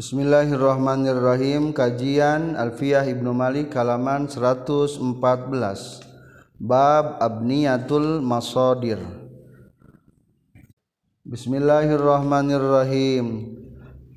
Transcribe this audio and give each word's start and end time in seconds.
Bismillahirrahmanirrahim. 0.00 1.76
Kajian 1.76 2.56
Alfiyah 2.56 3.04
Ibnu 3.04 3.36
Malik 3.36 3.76
halaman 3.76 4.32
114 4.32 4.96
Bab 6.56 7.20
Abniyatul 7.20 8.24
Masadir 8.24 8.96
Bismillahirrahmanirrahim. 11.28 13.60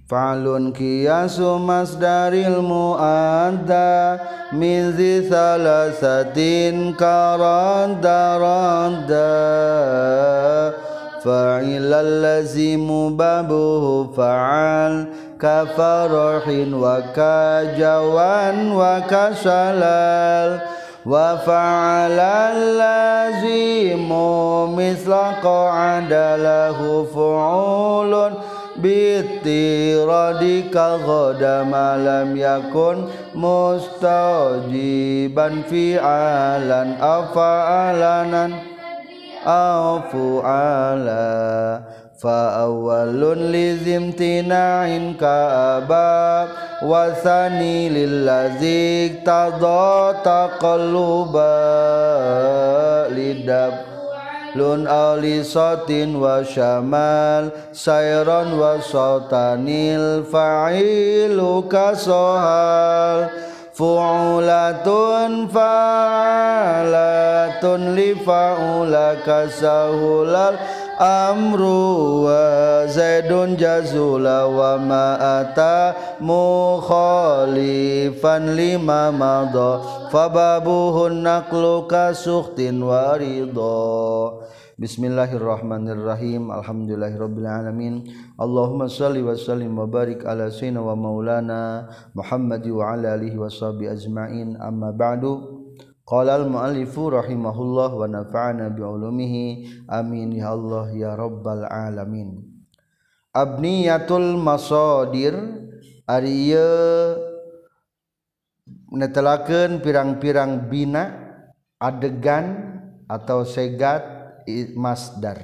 Fa'lun 0.08 0.72
kiyasu 0.72 1.60
masdaril 1.60 2.64
mu'adda 2.64 4.24
min 4.56 4.96
zi 4.96 5.28
salasatin 5.28 6.96
karanda 6.96 8.40
randa. 8.40 9.36
Fa'ilal 11.24 12.20
lazimu 12.24 13.16
babuhu 13.16 14.12
fa'al 14.12 15.08
kafarohin 15.44 16.72
wa 16.72 17.04
kajawan 17.12 18.72
wa 18.72 19.04
kasalal 19.04 20.64
wa 21.04 21.36
fa'alal 21.44 22.80
lazimu 22.80 24.72
misla 24.72 25.44
qa'ada 25.44 26.40
lahu 26.40 27.04
fu'ulun 27.12 28.40
bitiradi 28.80 30.72
ghada 30.72 31.68
malam 31.68 32.40
yakun 32.40 33.12
mustajiban 33.36 34.88
fi'alan 35.68 36.96
afa'alanan 37.04 38.64
afu'ala 39.44 41.28
فأول 42.24 43.38
لذي 43.54 43.98
امتناع 43.98 45.12
كأبا 45.20 46.48
وثاني 46.84 47.90
للذي 47.90 49.12
اقتضى 49.28 50.14
تقلبا 50.24 51.48
لدب. 53.12 53.74
لون 54.56 54.88
أو 54.88 55.16
لصوت 55.16 55.92
وشمال 55.92 57.50
سيرا 57.74 58.42
وصوتان 58.60 59.68
الفعيل 60.00 61.64
كسهال. 61.72 63.30
فعولة 63.74 64.88
فعالة 65.54 66.84
لفعولك 67.78 69.28
سهل 69.62 70.56
amru 71.00 72.26
wa 72.26 72.86
zaidun 72.90 73.58
jazula 73.58 74.46
wa 74.50 74.78
ma'ata 74.78 75.96
mukhalifan 76.22 77.24
lima 78.58 79.12
madha. 79.14 80.10
Fababuhun 80.14 81.26
naqlu 81.26 81.90
ka 81.90 82.14
suhtin 82.14 82.82
waridha 82.82 84.44
Bismillahirrahmanirrahim. 84.74 86.50
Alhamdulillahirabbil 86.50 87.46
alamin. 87.46 88.10
Allahumma 88.42 88.90
salli 88.90 89.22
wa 89.22 89.38
sallim 89.38 89.78
wa 89.78 89.86
barik 89.86 90.26
ala 90.26 90.50
sayyidina 90.50 90.82
wa 90.82 90.98
maulana 90.98 91.94
Muhammad 92.18 92.66
wa 92.66 92.90
ala 92.98 93.14
alihi 93.14 93.38
wa 93.38 93.54
sahbi 93.54 93.86
ajmain. 93.86 94.58
Amma 94.58 94.90
ba'du. 94.90 95.53
Qala 96.04 96.36
al-mu'allifu 96.36 97.16
rahimahullah 97.16 97.96
wa 97.96 98.04
nafa'ana 98.12 98.76
bi'ulumihi 98.76 99.88
amin 99.88 100.36
ya 100.36 100.52
Allah 100.52 100.92
ya 100.92 101.12
rabbal 101.16 101.64
alamin. 101.64 102.44
Abniyatul 103.32 104.36
masadir 104.36 105.32
ari 106.04 106.52
ieu 106.52 106.70
menetelakeun 108.92 109.80
pirang-pirang 109.80 110.68
bina 110.68 111.08
adegan 111.80 112.76
atau 113.08 113.48
segat 113.48 114.04
masdar. 114.76 115.40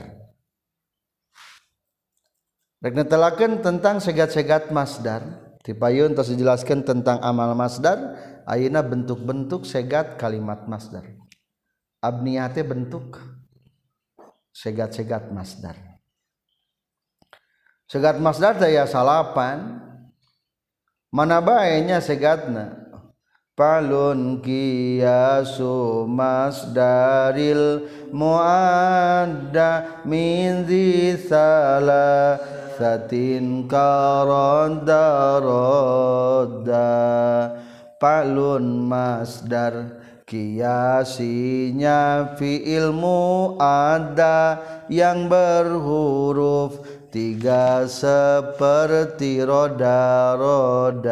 Rek 2.80 2.96
netelakeun 2.96 3.60
tentang 3.60 4.00
segat-segat 4.00 4.72
masdar, 4.72 5.24
tipayun 5.64 6.16
tos 6.16 6.32
dijelaskan 6.32 6.84
tentang 6.88 7.20
amal 7.20 7.52
masdar 7.56 8.16
ayeuna 8.50 8.82
bentuk-bentuk 8.82 9.70
segat 9.70 10.18
kalimat 10.18 10.66
masdar. 10.66 11.06
Abniyate 12.02 12.66
bentuk 12.66 13.22
segat-segat 14.50 15.30
masdar. 15.30 15.78
Segat 17.86 18.18
masdar 18.18 18.58
daya 18.58 18.90
salapan. 18.90 19.78
Mana 21.14 21.42
baiknya 21.42 22.02
segatna? 22.02 22.90
Falun 23.58 24.40
kiyasu 24.40 26.08
masdaril 26.08 27.84
muadda 28.16 30.00
min 30.08 30.64
zi 30.64 31.20
satin 32.80 33.68
karonda 33.68 35.44
rodda 35.44 36.96
Falun 38.00 38.88
masdar 38.88 40.00
kiasinya 40.24 42.32
fi 42.40 42.64
ilmu 42.80 43.60
ada 43.60 44.56
yang 44.88 45.28
berhuruf 45.28 46.80
tiga 47.12 47.84
seperti 47.92 49.44
roda-roda 49.44 51.12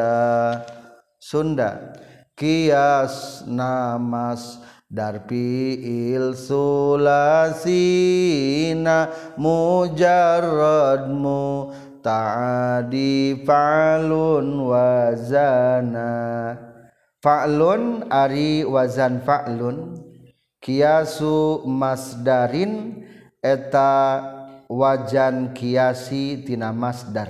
Sunda 1.19 1.91
kias 2.39 3.43
namas 3.43 4.63
darpi 4.87 5.75
il 5.83 6.39
sulasina 6.39 7.11
mujarradmu 9.35 11.43
ta'adi 11.99 13.43
fa'lun 13.43 14.71
wazana 14.71 16.15
fa'lun 17.21 18.09
ari 18.09 18.65
wazan 18.67 19.21
fa'lun. 19.21 19.97
Kiasu 20.57 21.63
masdarin 21.69 23.05
eta 23.39 24.19
wajan 24.67 25.53
kiasi 25.53 26.43
tina 26.43 26.73
masdar. 26.73 27.29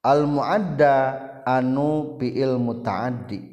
Al 0.00 0.24
muadda 0.24 0.96
anu 1.44 2.16
fiil 2.16 2.56
mutaaddi. 2.56 3.52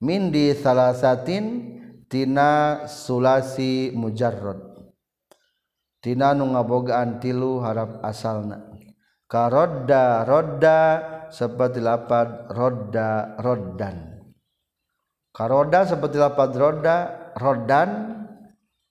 Mindi 0.00 0.56
salasatin 0.56 1.44
tina 2.08 2.84
sulasi 2.88 3.92
mujarrad. 3.92 4.60
Tina 6.00 6.36
nu 6.36 6.52
ngabogaan 6.52 7.20
tilu 7.20 7.60
harap 7.64 8.00
asalna. 8.04 8.60
Karodda 9.24 10.24
rodda 10.28 10.80
seperti 11.30 11.78
lapad 11.78 12.50
roda 12.50 13.38
rodan 13.38 14.24
karoda 15.30 15.86
seperti 15.86 16.16
lapad 16.18 16.50
roda 16.56 16.96
rodan 17.38 17.90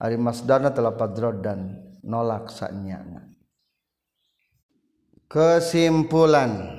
ari 0.00 0.16
masdarna 0.16 0.72
telapad 0.72 1.12
rodan 1.18 1.78
nolak 2.02 2.48
sanya 2.48 3.02
kesimpulan. 5.34 6.78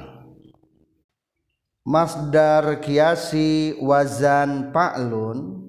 Masdar 1.85 2.81
kiasi 2.81 3.77
wazan 3.77 4.73
pa'lun 4.73 5.61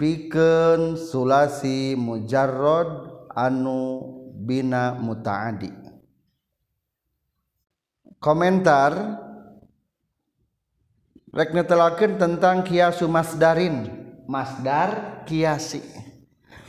pikeun 0.00 0.96
sulasi 0.96 1.92
mujarrad 1.92 3.12
anu 3.36 4.00
bina 4.32 4.96
mutaadi 4.96 5.83
komentar. 8.24 9.20
Rek 11.28 11.52
netelakeun 11.52 12.16
tentang 12.16 12.64
kiasu 12.64 13.04
masdarin. 13.04 13.92
Masdar 14.24 15.20
kiasi. 15.28 15.84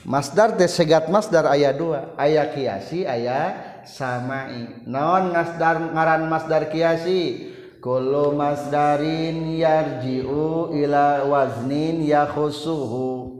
Masdar 0.03 0.59
teh 0.59 0.67
segat 0.67 1.07
masdar 1.07 1.47
aya 1.47 1.71
dua. 1.71 2.11
Aya 2.19 2.51
kiasi 2.51 3.07
aya 3.07 3.55
samai. 3.87 4.83
Naon 4.83 5.31
masdar 5.31 5.79
ngaran 5.79 6.27
masdar 6.27 6.67
kiasi? 6.67 7.55
Kullu 7.79 8.35
masdarin 8.35 9.55
yarji'u 9.55 10.75
ila 10.75 11.23
waznin 11.29 12.03
yakhusuhu. 12.03 13.31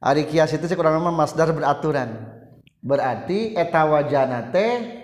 Ari 0.00 0.26
kiasi 0.26 0.58
teh 0.58 0.72
kurang 0.74 0.98
mah 1.04 1.14
masdar 1.14 1.52
beraturan. 1.54 2.24
Berarti 2.80 3.52
eta 3.52 3.84
wajana 3.84 4.48
teh 4.48 4.97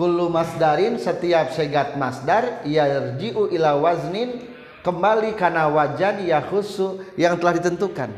kullu 0.00 0.32
masdarin 0.32 0.96
setiap 0.96 1.52
segat 1.52 2.00
masdar 2.00 2.64
yarji'u 2.64 3.52
ila 3.52 3.76
waznin 3.76 4.48
kembali 4.80 5.36
karena 5.36 5.68
wajan 5.68 6.24
yakhusu 6.24 7.04
yang 7.20 7.36
telah 7.36 7.60
ditentukan. 7.60 8.08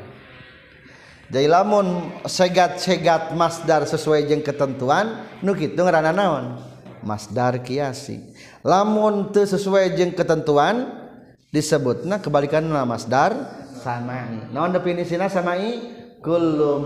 Jadi 1.26 1.48
lamun 1.50 2.14
segat-segat 2.22 3.34
masdar 3.34 3.82
sesuai 3.82 4.30
jeng 4.30 4.46
ketentuan 4.46 5.26
nu 5.42 5.58
kitu 5.58 5.82
ngaranna 5.82 6.14
naon? 6.14 6.62
Masdar 7.02 7.58
Kiasi. 7.66 8.22
Lamun 8.62 9.34
sesuai 9.34 9.98
jeng 9.98 10.14
ketentuan 10.14 10.86
disebut 11.50 12.06
nah 12.06 12.22
kebalikan 12.22 12.62
Masdar 12.62 13.34
sama 13.82 14.30
non 14.54 14.70
definisi 14.70 15.18
samai? 15.18 15.98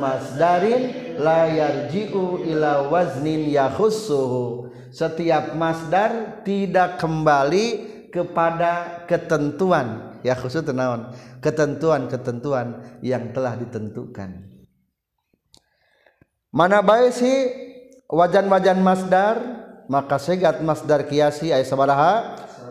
Masdarin 0.01 1.13
layar 1.21 1.93
jiu 1.93 2.41
ila 2.49 2.89
waznin 2.89 3.53
yakhusuhu 3.53 4.66
setiap 4.97 5.53
masdar 5.53 6.41
tidak 6.41 6.97
kembali 6.97 7.67
kepada 8.09 9.05
ketentuan. 9.05 10.17
Ya 10.25 10.33
khusus 10.33 10.65
tenawan 10.65 11.13
ketentuan-ketentuan 11.45 12.81
yang 13.05 13.31
telah 13.37 13.61
ditentukan. 13.61 14.49
Mana 16.49 16.81
baik 16.81 17.13
sih 17.13 17.39
wajan-wajan 18.09 18.81
masdar? 18.81 19.37
Maka 19.87 20.19
segat 20.19 20.65
masdar 20.65 21.07
kiasi 21.07 21.53
ayat 21.53 21.69
sabaraha? 21.69 22.15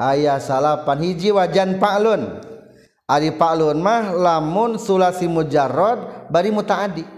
Ayat 0.01 0.43
salapan 0.43 0.99
hiji 0.99 1.31
wajan 1.31 1.79
pa'lun. 1.79 2.43
Ari 3.05 3.37
pa'lun 3.37 3.77
mah 3.79 4.11
lamun 4.11 4.81
sulasi 4.81 5.29
mujarrad 5.29 6.27
bari 6.33 6.49
mutaaddi 6.49 7.14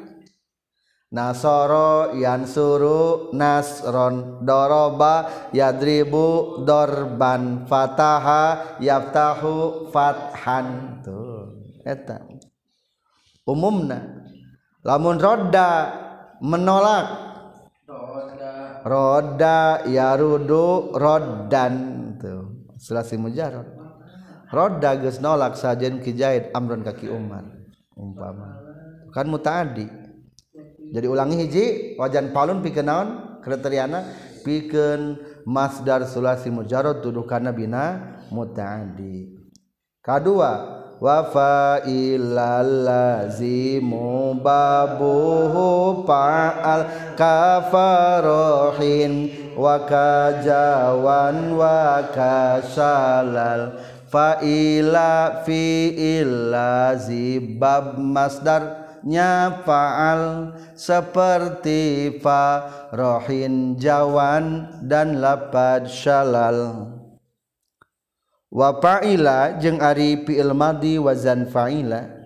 nasoro 1.08 2.12
yansuru 2.20 3.32
nasron 3.32 4.44
doroba 4.44 5.48
yadribu 5.56 6.64
dorban 6.68 7.64
fataha 7.70 8.76
yaftahu 8.84 9.88
fathan. 9.92 11.00
Tuh 11.04 11.80
eta. 11.88 12.20
Umumna 13.48 14.28
lamun 14.84 15.16
roda 15.16 15.70
menolak 16.44 17.08
roda 18.84 19.88
yarudu 19.88 20.92
rodan 20.92 21.76
tuh 22.20 22.68
selasi 22.76 23.16
mujarrad. 23.16 23.72
Roda 24.48 24.96
geus 24.96 25.20
nolak 25.20 25.60
sajen 25.60 26.00
kijahid 26.00 26.56
amron 26.56 26.84
kaki 26.84 27.12
umar. 27.12 27.44
Umpama. 28.00 28.64
Kan 29.12 29.28
mutaaddi 29.28 30.07
jadi 30.94 31.08
ulangi 31.12 31.36
hiji 31.44 31.66
wajan 32.00 32.32
palun 32.32 32.64
pikeun 32.64 32.88
naon? 32.88 33.08
Kriteriana 33.44 34.04
pikeun 34.44 35.20
masdar 35.44 36.08
sulasi 36.08 36.48
mujarrad 36.52 37.04
tuduhkanna 37.04 37.52
bina 37.52 38.16
mutaaddi. 38.32 39.36
Kadua 40.00 40.78
wa 40.98 41.30
fa'ilal 41.30 42.88
lazimu 42.88 44.34
babuhu 44.40 46.02
fa'al 46.08 47.14
kafarohin 47.20 49.12
wa 49.54 49.86
kajawan 49.86 51.54
wa 51.54 52.02
kasalal 52.16 53.78
fa'ila 54.08 55.44
fi'il 55.44 56.56
lazibab 56.56 58.00
masdar 58.00 58.87
nya 59.08 59.64
faal 59.64 60.52
seperti 60.76 62.20
fa 62.20 62.68
rohin 62.92 63.80
jawan 63.80 64.68
dan 64.84 65.24
lapad 65.24 65.88
syalal 65.88 66.92
wa 68.52 68.70
fa'ila 68.84 69.56
jeung 69.64 69.80
ari 69.80 70.28
fi'il 70.28 70.52
madi 70.52 71.00
wazan 71.00 71.48
fa'ila. 71.48 72.20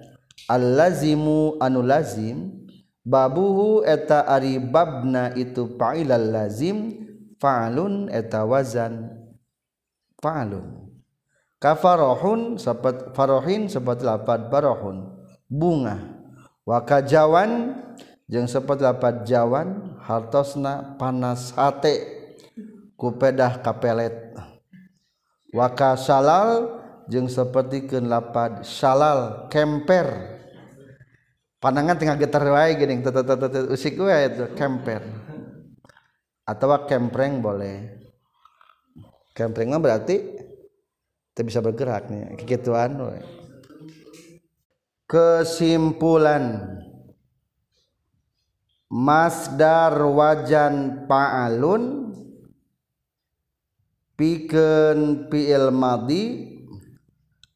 Allazimu 0.50 1.62
anu 1.62 1.86
lazim 1.86 2.66
babuhu 3.06 3.86
eta 3.86 4.26
ari 4.26 4.58
babna 4.58 5.38
itu 5.38 5.78
fa'ilal 5.78 6.34
lazim. 6.34 6.98
Fa'alun 7.42 8.06
eta 8.14 8.46
wazan. 8.46 9.10
Fa'alun. 10.22 10.94
Kafarohun 11.58 12.62
seperti 12.62 13.14
farohin 13.18 13.66
seperti 13.66 14.06
lapad 14.06 14.50
barohun 14.50 15.14
bunga 15.46 16.21
wakajawan 16.68 17.78
jeung 18.32 18.48
seperti 18.48 18.88
dapat 18.88 19.28
jawan 19.28 20.00
hartosna 20.00 20.96
panas 20.96 21.52
hate 21.54 22.22
kupedah 22.96 23.60
kapelet. 23.60 24.34
Waka 25.52 26.00
salal 26.00 26.80
jeung 27.12 27.28
seperti 27.28 27.90
lapad 28.00 28.64
salal 28.64 29.52
kemper. 29.52 30.40
Pandangan 31.62 32.00
tinggal 32.00 32.18
getar 32.18 32.42
wae 32.48 32.74
geuning 32.74 33.04
usik 33.70 34.00
wae 34.00 34.32
itu 34.32 34.46
kemper. 34.56 35.04
Atau 36.48 36.72
kempreng 36.88 37.44
boleh. 37.44 38.00
Kempreng 39.36 39.76
berarti 39.78 40.42
tidak 41.32 41.46
bisa 41.48 41.60
bergerak 41.64 42.12
nih 42.12 42.36
kegituan 42.40 42.96
kesimpulan. 45.12 46.72
Masdar 48.88 50.00
wajan 50.00 51.08
pa'alun. 51.08 52.16
Pikeun 54.16 55.28
fi'il 55.28 55.74
madi 55.74 56.24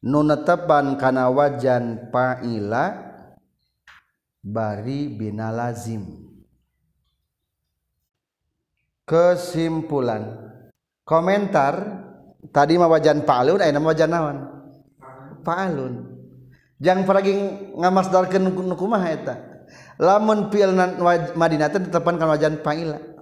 nu 0.02 0.20
netepan 0.26 0.98
kana 0.98 1.30
wajan 1.30 2.10
fa'ila 2.12 2.84
bari 4.44 5.08
bina 5.12 5.48
lazim. 5.48 6.04
Kesimpulan. 9.08 10.52
Komentar. 11.08 12.04
Tadi 12.46 12.78
mah 12.78 12.88
wajan 12.88 13.24
fa'alun 13.26 13.58
ayeuna 13.58 13.80
eh 13.80 13.86
wajan 13.90 14.10
naon? 14.10 14.36
Fa'alun 15.42 16.15
jangan 16.78 17.04
paraging 17.08 17.72
ngamasdarkeun 17.76 18.52
nukumah 18.52 19.04
eta? 19.08 19.34
Lamun 19.96 20.52
pil 20.52 20.76
madinah 21.34 21.72
ditepan 21.72 22.20
kan 22.20 22.28
wajan 22.30 22.60
fa'ila 22.62 23.16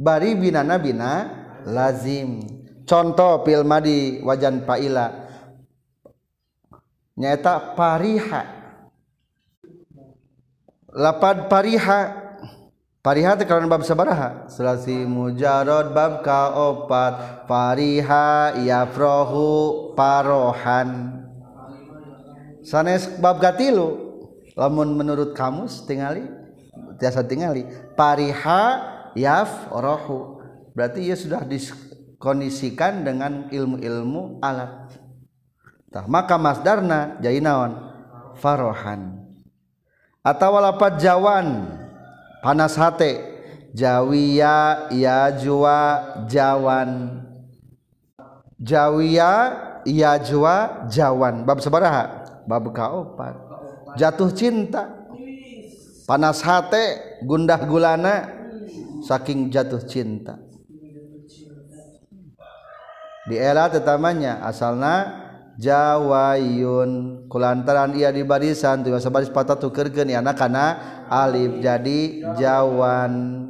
bari 0.00 0.32
binana 0.32 0.80
bina 0.80 1.12
lazim. 1.68 2.40
Contoh 2.88 3.44
pil 3.44 3.62
madi 3.62 4.24
wajan 4.24 4.64
fa'ila 4.64 5.28
nyata 7.20 7.76
pariha. 7.76 8.42
Lapad 10.90 11.46
pariha. 11.46 12.18
Pariha 13.00 13.32
teh 13.38 13.46
karena 13.46 13.70
bab 13.70 13.86
sabaraha. 13.86 14.50
Selasi 14.50 15.06
mujarod 15.06 15.94
bab 15.94 16.26
kaopat. 16.26 17.46
Pariha 17.46 18.58
yafrohu 18.58 19.94
parohan. 19.94 21.29
Sanes 22.62 23.08
bab 23.20 23.40
gatilu. 23.40 24.08
Lamun 24.58 24.92
menurut 24.98 25.32
kamus 25.32 25.86
tingali 25.88 26.40
tiasa 27.00 27.24
tingali. 27.24 27.64
Pariha 27.96 28.62
yaf 29.16 29.72
rohu. 29.72 30.44
Berarti 30.76 31.08
ia 31.08 31.16
sudah 31.16 31.42
dikondisikan 31.42 33.02
dengan 33.02 33.48
ilmu-ilmu 33.48 34.38
alat. 34.44 35.00
Tah, 35.90 36.06
maka 36.06 36.38
masdarna 36.38 37.18
jadi 37.18 37.42
naon 37.42 37.74
farohan. 38.38 39.26
Atau 40.22 40.54
walapat 40.54 41.00
jawan 41.00 41.66
panas 42.44 42.76
hate. 42.76 43.32
Jawiya 43.70 44.90
ya 44.90 45.30
jua 45.30 45.78
jawan. 46.26 47.22
Jawiya 48.58 49.32
ya 49.86 50.18
jua 50.18 50.86
jawan. 50.90 51.46
Bab 51.46 51.62
sabaraha 51.62 52.19
bab 52.50 52.66
kaopat. 52.74 53.38
Jatuh 53.94 54.34
cinta. 54.34 55.06
Panas 56.10 56.42
hate 56.42 57.22
gundah 57.22 57.62
gulana 57.70 58.26
saking 59.06 59.46
jatuh 59.46 59.78
cinta. 59.86 60.42
Di 63.30 63.38
era 63.38 63.70
tetamanya 63.70 64.42
asalna 64.42 65.06
jawayun. 65.54 67.24
Kulantaran 67.30 67.94
ia 67.94 68.10
di 68.10 68.26
barisan 68.26 68.82
tu 68.82 68.90
masa 68.90 69.06
baris 69.06 69.30
patah 69.30 69.54
tukerkeun 69.54 70.10
ya 70.10 70.18
anak 70.18 70.34
kana 70.34 70.66
alif 71.06 71.62
jadi 71.62 72.26
jawan. 72.34 73.46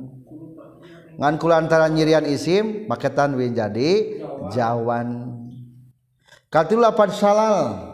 Ngan 1.16 1.34
kulantaran 1.40 1.96
nyirian 1.96 2.28
isim 2.28 2.84
maketan 2.84 3.40
win 3.40 3.56
jadi 3.56 4.20
jawan. 4.52 5.32
Katilu 6.52 6.84
lapan 6.84 7.08
salal 7.08 7.89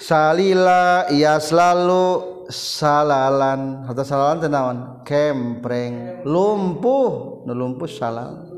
salila 0.00 1.04
ia 1.12 1.36
selalu 1.36 2.30
salalan. 2.48 3.84
Atau 3.86 4.02
salalan 4.02 4.38
tenawan 4.40 4.78
kempreng. 5.04 6.24
Lumpuh. 6.24 7.44
Nu 7.46 7.52
lumpuh 7.52 7.86
salal. 7.86 8.48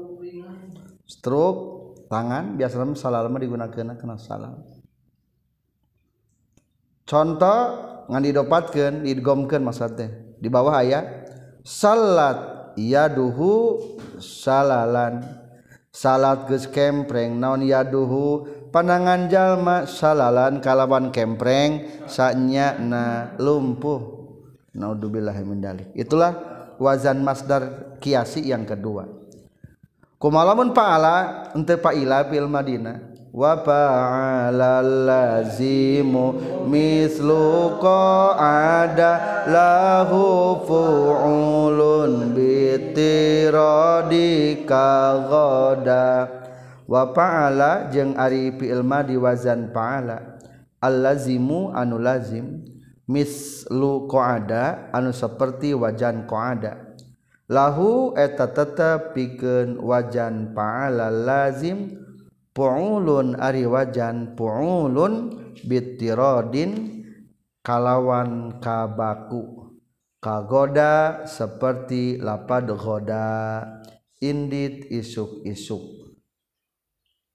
Stroke 1.04 1.60
tangan. 2.06 2.54
Biasa 2.54 2.78
salal 2.94 3.28
mah 3.28 3.40
digunakeun 3.42 3.92
kana 3.98 4.16
salal. 4.16 4.62
Contoh 7.02 7.60
ngan 8.08 8.22
didopatkeun 8.24 8.94
digomkeun 9.04 9.62
maksudnya 9.62 10.08
di 10.40 10.48
bawah 10.48 10.80
aya 10.80 11.26
salat. 11.66 12.72
Yaduhu 12.72 13.76
salalan. 14.16 15.20
Salat 15.92 16.48
geus 16.48 16.64
kempreng. 16.64 17.36
Naon 17.36 17.68
yaduhu 17.68 18.48
panangan 18.72 19.28
jalma 19.28 19.84
salalan 19.84 20.58
kalawan 20.64 21.12
kempreng 21.12 21.84
saknya 22.08 22.80
na 22.80 23.36
lumpuh. 23.36 24.24
Naudzubillah 24.72 25.36
itulah 25.92 26.32
wazan 26.80 27.20
masdar 27.20 27.94
kiasi 28.00 28.48
yang 28.48 28.64
kedua. 28.64 29.04
Kumalamun 30.16 30.72
paala 30.72 31.50
ente 31.52 31.76
paila 31.76 32.24
fil 32.32 32.48
Madinah. 32.48 33.12
Wa 33.32 33.64
fa'ala 33.64 34.84
lazimu 34.84 36.36
mislu 36.68 37.80
ada 38.36 39.48
lahu 39.48 40.60
fu'ulun 40.68 42.36
bitiradi 42.36 43.48
kagoda 44.68 46.41
wa 46.92 47.08
fa'ala 47.16 47.88
jeung 47.88 48.12
Ari 48.20 48.52
fi'il 48.60 48.84
di 49.08 49.16
wazan 49.16 49.72
paala 49.72 50.36
allazimu 50.76 51.72
anu 51.72 51.96
lazim 51.96 52.60
mislu 53.08 54.04
qa'ada 54.12 54.92
anu 54.92 55.08
seperti 55.16 55.72
wajan 55.72 56.28
qa'ada 56.28 56.92
lahu 57.48 58.12
eta 58.12 58.52
tetep 58.52 59.16
pikeun 59.16 59.80
wajan 59.80 60.52
paala 60.52 61.08
lazim 61.08 61.96
puulun 62.52 63.40
ari 63.40 63.64
wajan 63.64 64.36
puulun 64.36 65.32
bitirodin 65.64 67.02
kalawan 67.62 68.58
kabaku. 68.58 69.72
Kagoda 70.22 71.26
seperti 71.26 72.14
lapad 72.22 72.70
goda 72.78 73.58
indit 74.22 74.86
isuk-isuk. 74.86 76.01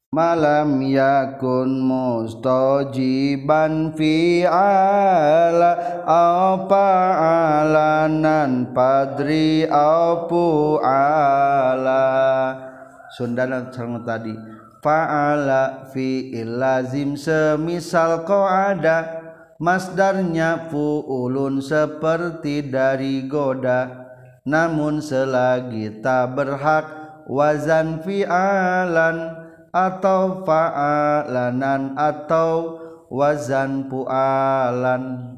Malam 0.07 0.87
yakun 0.87 1.83
mustajiban 1.83 3.91
fi 3.91 4.47
ala 4.47 5.75
apa 6.07 6.87
alanan 7.59 8.71
padri 8.71 9.67
apu 9.67 10.79
ala. 10.79 12.07
Sundana 13.19 13.67
sareng 13.67 14.07
tadi 14.07 14.31
fa'ala 14.79 15.91
fi 15.91 16.31
lazim 16.45 17.17
semisal 17.19 18.23
ada 18.23 19.27
masdarnya 19.59 20.71
fuulun 20.71 21.59
seperti 21.59 22.71
dari 22.71 23.27
goda. 23.27 24.07
Namun 24.47 25.03
selagi 25.03 25.99
tak 25.99 26.39
berhak 26.39 26.87
wazan 27.27 27.99
fi'alan 27.99 29.46
atau 29.77 30.41
faalanan 30.41 31.93
atau 31.93 32.81
wazan 33.13 33.85
pualan. 33.85 35.37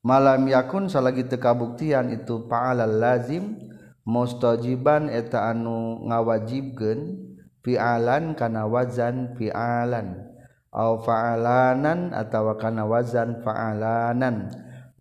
Malam 0.00 0.48
yakun 0.48 0.88
salagi 0.88 1.28
tekabuktian 1.28 2.14
itu 2.14 2.46
faalal 2.48 2.96
lazim 2.96 3.58
mustajiban 4.06 5.10
eta 5.12 5.50
anu 5.50 6.06
ngawajibkeun 6.08 7.26
fi'alan 7.60 8.32
kana 8.38 8.64
wazan 8.64 9.36
fi'alan. 9.36 10.24
Au 10.72 11.00
fa'alanan 11.02 12.12
atawa 12.16 12.56
kana 12.56 12.88
wazan 12.88 13.42
fa'alanan. 13.42 14.52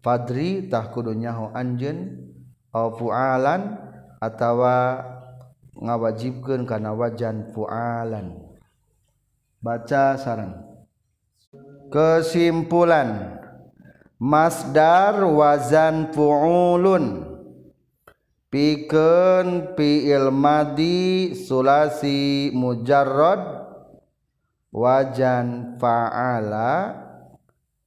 Fadri 0.01 0.71
tah 0.71 0.89
kudu 0.89 1.13
nyaho 1.13 1.51
anjeun 1.53 2.31
au 2.73 2.95
fu'alan 2.95 3.77
atawa 4.23 5.01
ngawajibkan 5.79 6.63
karena 6.63 6.95
wajan 6.95 7.51
fualan. 7.51 8.39
Baca 9.59 10.15
saran 10.19 10.75
kesimpulan. 11.89 13.39
Masdar 14.15 15.19
wazan 15.27 16.15
fuulun. 16.15 17.35
Pikeun 18.47 19.75
fiil 19.75 20.31
madi 20.31 21.35
sulasi 21.35 22.49
mujarrad. 22.55 23.67
Wajan 24.75 25.79
faala 25.79 26.99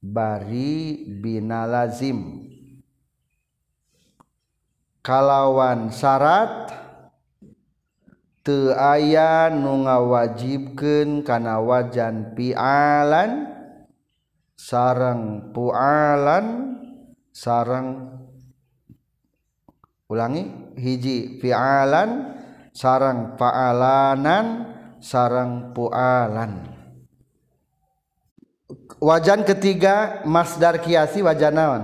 bari 0.01 1.05
bina 1.21 1.65
lazim. 1.65 2.45
Kalawan 5.01 5.89
syarat. 5.89 6.88
teu 8.49 8.73
aya 8.73 9.53
nu 9.53 9.85
ngawajibkeun 9.85 11.21
kana 11.21 11.61
wajan 11.61 12.33
pialan 12.33 13.45
sarang 14.57 15.53
pualan 15.53 16.45
sarang 17.29 18.09
ulangi 20.09 20.49
hiji 20.81 21.37
pialan 21.37 22.33
sarang 22.73 23.37
paalanan 23.37 24.73
sarang 24.97 25.69
pualan. 25.77 26.73
Wajan 28.99 29.45
ketiga 29.45 30.25
masdar 30.25 30.81
kiasi 30.81 31.21
wajan 31.21 31.53
naon? 31.53 31.83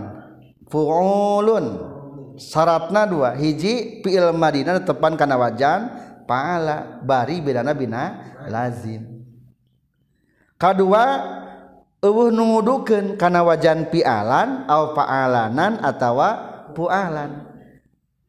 Fuulun. 0.68 1.94
Syaratna 2.36 3.08
dua 3.08 3.32
hiji 3.40 4.04
fi'il 4.04 4.36
madinah 4.36 4.84
tepan 4.84 5.16
kana 5.16 5.40
wajan 5.40 6.05
pahala 6.26 7.02
bari 7.06 7.40
bedana 7.40 7.72
bina 7.72 8.36
lazim. 8.50 9.26
Kedua 10.58 11.04
eueuh 12.02 12.30
nu 12.34 12.58
ngudukeun 12.58 13.18
kana 13.18 13.42
wajan 13.42 13.90
pialan 13.90 14.70
au 14.70 14.94
paalanan 14.94 15.82
atawa 15.82 16.30
pualan. 16.74 17.50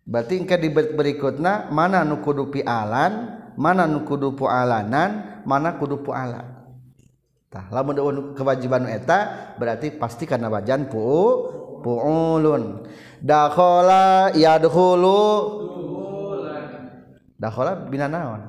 Berarti 0.06 0.38
engke 0.38 0.54
di 0.62 0.70
berikutna 0.70 1.66
mana 1.74 2.06
nu 2.06 2.22
kudu 2.22 2.54
pialan 2.54 3.42
mana 3.58 3.90
nu 3.90 4.06
kudu 4.06 4.38
pualanan 4.38 5.42
mana 5.42 5.74
kudu 5.74 5.98
puala. 6.06 6.56
Tah 7.50 7.66
lamun 7.74 8.34
kewajiban 8.34 8.86
eta 8.90 9.54
berarti 9.58 9.94
pasti 9.94 10.26
kana 10.30 10.46
wajan 10.50 10.86
pu 10.86 11.02
puulun. 11.82 12.86
Dakhala 13.22 14.34
yadkhulu 14.34 15.18
dakhala 17.40 17.88
bina 17.88 18.08
naon? 18.08 18.42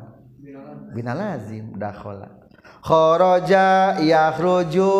Bina 0.95 1.13
lazim. 1.13 1.75
Dakhala 1.75 2.37
kharaja 2.87 3.99
yakhruju. 3.99 4.95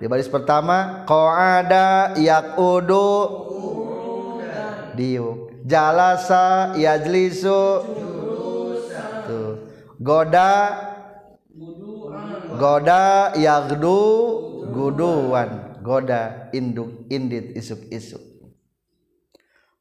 Di 0.00 0.10
baris 0.10 0.26
pertama 0.26 1.06
qa'ada 1.06 2.16
yaqudu 2.18 3.12
diuk. 4.98 5.62
Jalasa 5.62 6.74
yajlisu. 6.74 7.62
Tuh 9.28 9.52
goda. 10.00 10.52
Goda 12.58 13.36
yagdu. 13.38 14.00
Guduan. 14.72 15.78
Goda 15.82 16.50
induk 16.54 17.06
indit 17.10 17.58
isuk 17.58 17.90
isuk 17.90 18.31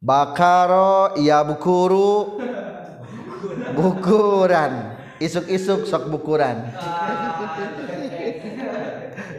bakaro 0.02 1.14
ya 1.22 1.46
bukuru. 1.46 2.42
Bukuran. 3.78 4.98
Isuk-isuk 5.22 5.86
sok 5.86 6.10
bukuran. 6.10 6.66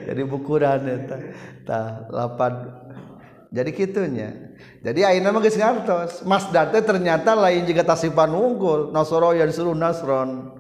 Jadi 0.07 0.23
bukuran 0.23 0.81
eta 0.87 1.19
tah 1.67 2.07
lapan. 2.07 2.71
Jadi 3.53 3.71
kitunya. 3.75 4.55
Jadi 4.81 5.03
ayeuna 5.03 5.35
mah 5.35 5.43
geus 5.43 5.59
ngartos. 5.59 6.23
Masdar 6.25 6.71
teh 6.71 6.81
ternyata 6.87 7.35
lain 7.35 7.67
juga 7.67 7.83
tasipan 7.83 8.31
unggul. 8.31 8.95
Nasoro 8.95 9.35
yang 9.35 9.51
disuruh 9.51 9.75
nasron. 9.75 10.55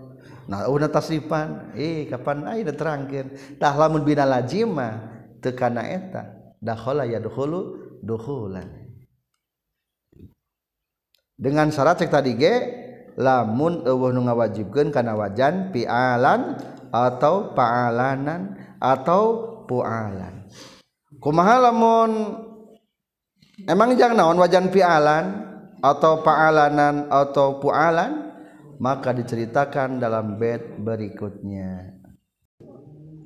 Nah 0.50 0.66
udah 0.66 0.90
tasipan. 0.90 1.70
Eh 1.78 2.10
kapan 2.10 2.42
ayeuna 2.50 2.74
terangkeun? 2.74 3.56
Tah 3.62 3.72
lamun 3.78 4.02
bina 4.02 4.26
lazima 4.26 5.06
teu 5.38 5.54
kana 5.54 5.86
eta. 5.86 6.34
Dakhala 6.58 7.06
yadkhulu 7.06 7.98
dukhulan 8.02 8.81
dengan 11.42 11.74
syarat 11.74 11.98
cek 11.98 12.14
tadi 12.14 12.38
ge 12.38 12.54
lamun 13.18 13.82
eueuh 13.82 14.14
nu 14.14 14.30
ngawajibkeun 14.30 14.94
kana 14.94 15.18
wajan 15.18 15.74
pialan 15.74 16.54
atau 16.94 17.50
paalanan 17.50 18.54
atau 18.78 19.22
pualan. 19.66 20.46
Kumaha 21.18 21.66
lamun 21.66 22.10
emang 23.66 23.98
jangan 23.98 24.22
naon 24.22 24.38
wajan 24.38 24.70
pialan 24.70 25.50
atau 25.82 26.22
paalanan 26.22 27.10
atau 27.10 27.58
pualan? 27.58 28.30
Maka 28.82 29.14
diceritakan 29.14 30.02
dalam 30.02 30.42
bait 30.42 30.74
berikutnya. 30.82 32.02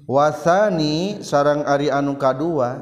wasani 0.08 1.20
sarang 1.20 1.68
ari 1.68 1.92
anu 1.92 2.16
kadua 2.16 2.80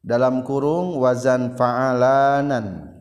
dalam 0.00 0.40
kurung 0.40 0.96
wazan 0.96 1.52
faalanan. 1.52 2.96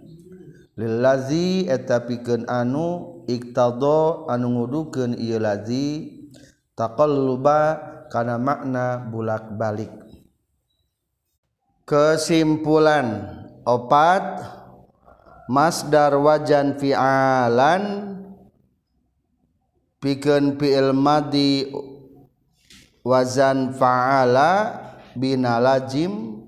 Lillazi 0.76 1.72
eta 1.72 2.04
pikeun 2.04 2.50
anu 2.52 3.24
iktado 3.32 4.28
anu 4.28 4.60
ngudukeun 4.60 5.16
ieu 5.16 5.40
lazi 5.40 6.20
taqalluba 6.76 7.80
kana 8.12 8.36
makna 8.36 9.08
bulak-balik. 9.08 9.94
Kesimpulan 11.88 13.08
opat 13.64 14.44
masdar 15.50 16.14
wajan 16.18 16.78
fi'alan. 16.78 18.14
Pikeun 20.02 20.62
fi'il 20.62 20.94
madi 20.94 21.66
wazan 23.02 23.74
fa'ala 23.74 24.78
bina 25.18 25.58
lazim 25.58 26.46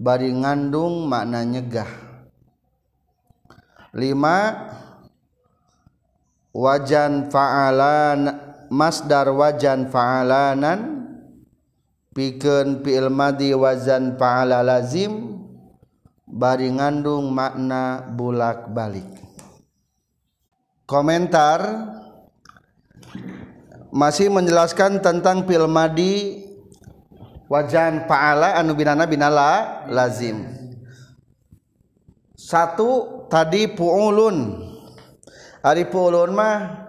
bari 0.00 0.32
ngandung 0.32 1.04
makna 1.04 1.44
nyegah. 1.44 1.90
Lima 3.92 4.70
wajan 6.56 7.28
fa'alan 7.28 8.32
masdar 8.72 9.28
wajan 9.28 9.92
fa'alanan. 9.92 11.04
Pikeun 12.16 12.80
fi'il 12.80 13.12
madi 13.12 13.52
wazan 13.52 14.16
fa'ala 14.16 14.64
lazim 14.64 15.39
bari 16.30 16.70
ngandung 16.70 17.34
makna 17.34 18.06
bulak-balik. 18.14 19.06
Komentar 20.86 21.90
masih 23.90 24.30
menjelaskan 24.30 25.02
tentang 25.02 25.46
film 25.46 25.70
madi 25.74 26.46
wajan 27.50 28.06
paala 28.06 28.54
anu 28.58 28.78
binana 28.78 29.06
binala 29.06 29.82
lazim. 29.90 30.46
Satu 32.38 33.26
tadi 33.26 33.70
puulun. 33.70 34.66
Ari 35.60 35.86
puulun 35.92 36.32
mah 36.32 36.88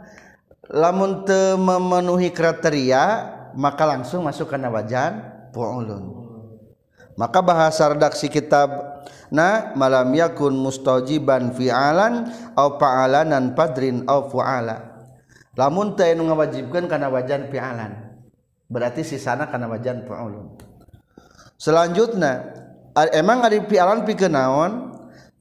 lamun 0.71 1.27
te 1.27 1.59
memenuhi 1.59 2.31
kriteria 2.31 3.03
maka 3.57 3.83
langsung 3.83 4.23
masuk 4.23 4.47
karena 4.47 4.71
wajan 4.71 5.21
puulun. 5.51 6.20
maka 7.21 7.45
bahasa 7.45 7.93
redaksi 7.93 8.33
kitab 8.33 8.73
na 9.29 9.77
malam 9.77 10.09
yakun 10.17 10.57
mustajiban 10.57 11.53
fi'alan 11.53 12.33
au 12.57 12.81
fa'alanan 12.81 13.53
padrin 13.53 14.01
au 14.09 14.25
fu'ala. 14.25 15.05
Lamun 15.53 15.93
teu 15.93 16.17
anu 16.17 16.33
ngawajibkeun 16.33 16.89
kana 16.89 17.13
wajan 17.13 17.53
fi'alan 17.53 18.17
berarti 18.65 19.05
sisana 19.05 19.51
kana 19.53 19.69
wajan 19.69 20.01
fa'ulun 20.09 20.57
selanjutnya 21.61 22.57
emang 23.13 23.45
ada 23.45 23.61
fi'alan 23.69 24.01
pikeun 24.01 24.33
naon? 24.33 24.73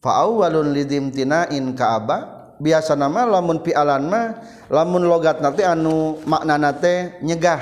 Fa'awwalun 0.01 0.73
lidimtina'in 0.73 1.77
ka'aba 1.77 2.41
biasa 2.57 2.97
nama 2.97 3.29
lamun 3.29 3.61
pialan 3.61 4.09
mah 4.09 4.27
lamun 4.73 5.05
logat 5.05 5.45
nanti 5.45 5.61
anu 5.61 6.21
makna 6.25 6.57
nate 6.57 7.21
nyegah. 7.21 7.61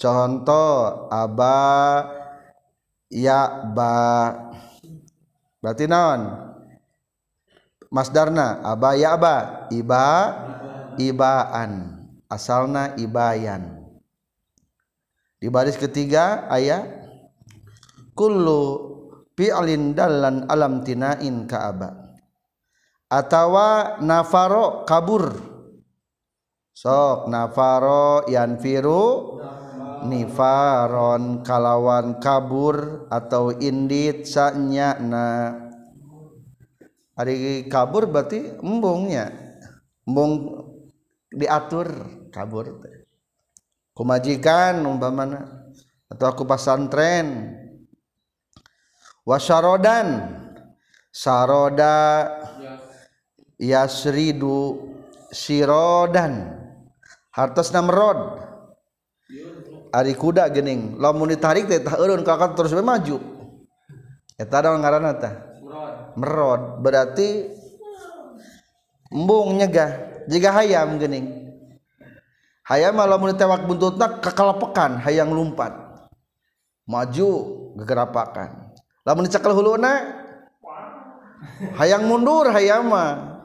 Contoh 0.00 1.08
aba 1.12 1.56
ya 3.10 3.66
ba 3.74 3.92
berarti 5.58 5.84
naon? 5.90 6.22
Masdarna 7.90 8.62
aba 8.62 8.94
ya 8.94 9.18
ba 9.18 9.66
iba 9.74 10.06
ibaan. 10.96 11.98
Asalna 12.30 12.94
ibayan. 12.94 13.82
Di 15.42 15.50
baris 15.50 15.74
ketiga 15.74 16.46
ayat 16.46 16.86
kullu 18.14 18.86
fi'lin 19.34 19.98
dallan 19.98 20.46
alam 20.46 20.86
tinain 20.86 21.50
ka'aba 21.50 22.14
atawa 23.10 23.98
nafaro 23.98 24.86
kabur. 24.86 25.34
Sok 26.70 27.26
nafaro 27.26 28.30
yanfiru 28.30 29.36
nifaron 30.06 31.42
kalawan 31.44 32.20
kabur 32.22 33.06
atau 33.12 33.52
indit 33.52 34.24
sanya 34.24 34.96
na 35.00 35.24
hari 37.16 37.68
kabur 37.68 38.08
berarti 38.08 38.60
embungnya 38.64 39.28
embung 40.08 40.60
diatur 41.30 41.88
kabur. 42.32 42.82
Kumajikan 43.92 44.80
umpamana 44.86 45.68
atau 46.08 46.26
aku 46.32 46.48
pasantren 46.48 47.52
wasyarodan 49.28 50.40
saroda 51.12 52.26
yasridu 53.60 54.88
sirodan. 55.28 56.56
Hartos 57.30 57.70
namrod 57.70 58.49
ari 59.90 60.14
kuda 60.14 60.48
gening. 60.50 60.96
Lamun 60.98 61.30
ditarik 61.30 61.66
teh 61.66 61.82
tah 61.82 61.98
eureun 61.98 62.22
kakak 62.22 62.54
terus 62.54 62.74
maju. 62.78 63.18
Eta 64.38 64.56
da 64.62 64.72
ngaranna 64.74 65.12
teh? 65.18 65.34
Merod. 66.16 66.82
Berarti 66.82 67.50
embung 69.12 69.58
nyegah. 69.58 70.24
Jika 70.30 70.54
hayam 70.54 70.96
gening. 70.96 71.50
Hayam 72.70 73.02
lamun 73.02 73.34
ditewak 73.34 73.66
buntutna 73.66 74.22
kekelepekan 74.22 75.02
hayang 75.02 75.34
lumpat. 75.34 75.74
Maju 76.86 77.28
gegerapakan. 77.82 78.74
Lamun 79.02 79.26
dicekel 79.26 79.54
huluna 79.54 80.22
hayang 81.78 82.06
mundur 82.06 82.46
hayam 82.54 82.90
mah. 82.94 83.42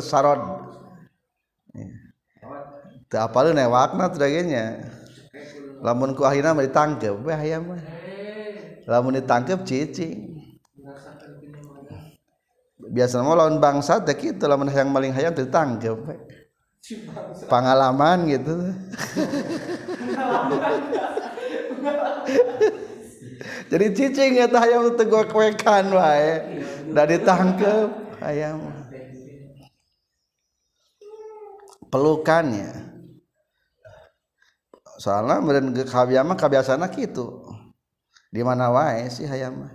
Sarod 0.00 0.65
apa 3.16 3.52
wakna 3.68 4.12
sebagainya 4.12 4.92
lamunku 5.80 6.24
akhirnya 6.24 6.56
ditangkap 6.56 7.16
lamun 8.86 9.18
ditangkap 9.18 9.66
cicing. 9.66 10.38
Biasa 12.86 13.18
mau 13.18 13.34
lawan 13.34 13.58
bangsa 13.58 13.98
tak 13.98 14.22
itu 14.22 14.46
lamun 14.46 14.70
yang 14.70 14.94
paling 14.94 15.10
hayang 15.10 15.34
ditangkap 15.34 15.98
pengalaman 17.50 18.30
gitu. 18.30 18.54
Jadi 23.66 23.86
cicing 23.90 24.38
ya 24.38 24.46
hayang 24.46 24.94
teguk 24.94 25.34
kwekan 25.34 25.90
wae. 25.90 26.62
Udah 26.94 27.06
ditangkap 27.10 27.90
ayam. 28.22 28.70
Pelukannya 31.90 32.95
soalnya 34.96 35.40
meureun 35.40 35.72
kabiama 35.72 36.34
kabiasana 36.36 36.88
kitu. 36.92 37.44
Di 38.32 38.42
mana 38.44 38.68
wae 38.68 39.08
sih 39.08 39.24
hayam 39.24 39.64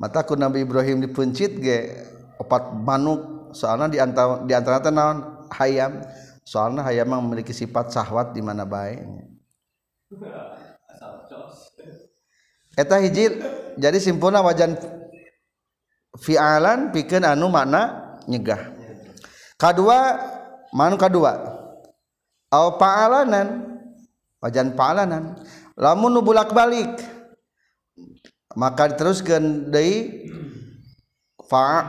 mata 0.00 0.26
ku 0.26 0.34
Nabi 0.34 0.66
Ibrahim 0.66 0.98
dipencit 1.02 1.58
ge 1.62 2.06
opat 2.38 2.74
manuk. 2.74 3.52
Soalnya 3.54 3.86
di 3.88 3.98
antara 4.02 4.42
di 4.42 4.52
antara 4.54 4.82
naon? 4.90 5.46
Hayam. 5.54 6.02
Soalnya 6.42 6.82
hayam 6.82 7.12
memiliki 7.12 7.52
sifat 7.54 7.92
sahwat 7.92 8.32
di 8.34 8.40
mana 8.40 8.64
baik 8.64 9.04
eta 12.80 12.96
hiji 13.02 13.42
jadi 13.76 13.98
simpulna 13.98 14.40
wajan 14.40 14.78
fi'alan 16.16 16.94
pikeun 16.94 17.26
anu 17.26 17.50
makna 17.50 18.16
nyegah. 18.30 18.74
Kadua 19.58 20.16
man 20.74 20.98
kedua 21.00 21.32
au 22.52 22.66
paalanan 22.80 23.78
wajan 24.38 24.72
paalanan. 24.72 25.34
Lamun 25.78 26.10
nu 26.10 26.26
bulak 26.26 26.50
balik 26.50 26.98
maka 28.58 28.90
diteruskan 28.90 29.70
dari 29.70 30.26
fa 31.46 31.86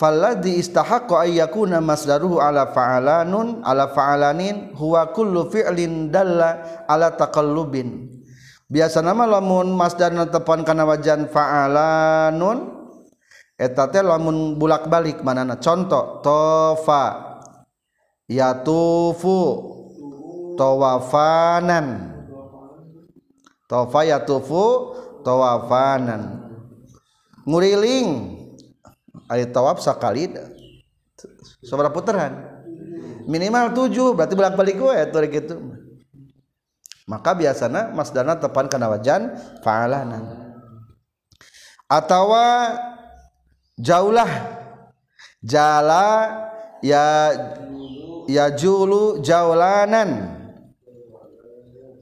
falladhi 0.00 0.56
istahaqqa 0.56 1.28
ayyakuna 1.28 1.84
masdaruhu 1.84 2.40
ala 2.40 2.72
fa'alanun 2.72 3.60
ala 3.60 3.92
fa'alanin 3.92 4.72
huwa 4.72 5.12
kullu 5.12 5.52
fi'lin 5.52 6.08
dalla 6.08 6.84
ala 6.88 7.12
taqallubin. 7.12 8.08
Biasa 8.72 9.04
nama 9.04 9.28
lamun 9.28 9.76
masdarna 9.76 10.24
tepan 10.24 10.64
kana 10.64 10.88
wajan 10.88 11.28
fa'alanun 11.28 12.81
etate 13.62 14.02
lamun 14.02 14.58
bulak-balik 14.58 15.22
manana 15.22 15.54
contoh 15.62 16.18
tofa 16.18 17.38
yatufu 18.26 19.38
tawafanan 20.58 22.10
tofa 23.70 24.00
yatufu 24.02 24.66
tawafanan 25.22 26.50
nguriling 27.46 28.34
ari 29.30 29.46
tawaf 29.46 29.78
sakali 29.78 30.26
seberapa 31.62 31.94
putaran 31.94 32.50
minimal 33.30 33.70
tujuh 33.70 34.18
berarti 34.18 34.34
bolak 34.34 34.58
balik 34.58 34.82
gue 34.82 34.94
itu 34.98 35.18
gitu 35.30 35.56
maka 37.06 37.34
biasanya 37.34 37.90
mas 37.90 38.14
dana 38.14 38.38
tepan 38.38 38.70
karena 38.70 38.86
wajan 38.88 39.34
faalanan. 39.60 40.54
Atau 41.90 42.32
jaulah 43.78 44.30
jala 45.42 46.06
ya 46.84 47.32
ya 48.26 48.52
julu 48.54 49.22
jaulanan. 49.22 50.40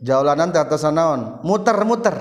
Jaulanan 0.01 0.49
tata 0.49 0.81
naon? 0.89 1.45
Muter-muter 1.45 2.17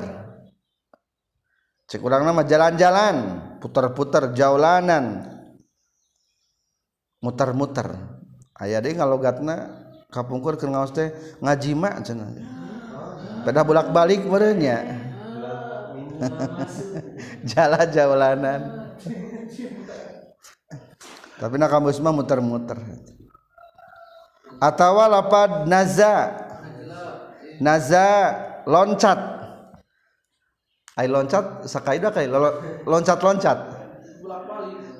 cek 1.89 2.03
urang 2.03 2.27
nama 2.27 2.43
jalan-jalan. 2.43 3.15
Putar-putar 3.59 4.31
jaulanan. 4.35 5.25
Muter-muter 7.19 7.95
aya 8.55 8.83
deh 8.83 8.95
ngalogatna 8.95 9.88
kapungkur 10.12 10.59
ke 10.59 10.67
ngaos 10.67 10.91
teh 10.91 11.12
ngajima 11.39 11.99
cenah. 12.03 12.31
Pada 13.47 13.63
bolak-balik 13.63 14.27
merenya 14.27 14.99
jala 17.49 17.88
jaulanan. 17.88 18.91
Tapi 21.39 21.56
nak 21.56 21.71
kamu 21.71 21.95
semua 21.95 22.12
muter-muter. 22.12 22.75
Atau 24.60 24.99
lapad 24.99 25.63
naza. 25.71 26.36
Naza 27.63 28.08
loncat. 28.67 29.19
Ay 30.99 31.08
loncat 31.08 31.63
sakaidah 31.63 32.12
kai. 32.12 32.28
Loncat-loncat. 32.84 33.58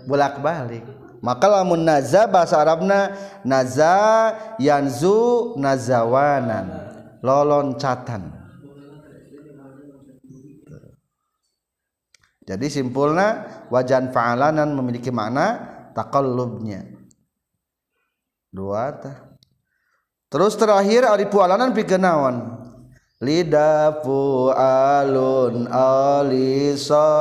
Bolak-balik. 0.08 0.88
Maka 1.20 1.52
lamun 1.52 1.84
naza 1.84 2.24
bahasa 2.32 2.56
Arabna 2.64 3.12
naza 3.44 4.32
yanzu 4.64 5.60
nazawanan. 5.60 6.88
Loloncatan 7.20 8.40
jadi 12.50 12.66
simpulnya 12.66 13.46
wajan 13.70 14.10
fa'alanan 14.10 14.74
memiliki 14.74 15.14
makna 15.14 15.78
takallubnya 15.94 16.86
dua 18.50 18.94
tah 18.98 19.18
terus 20.30 20.58
terakhir 20.58 21.06
ari 21.06 21.26
pualanan 21.30 21.74
pikenawan 21.74 22.60
lidafu 23.20 24.48
alun 24.56 25.68
alisatin 25.68 27.12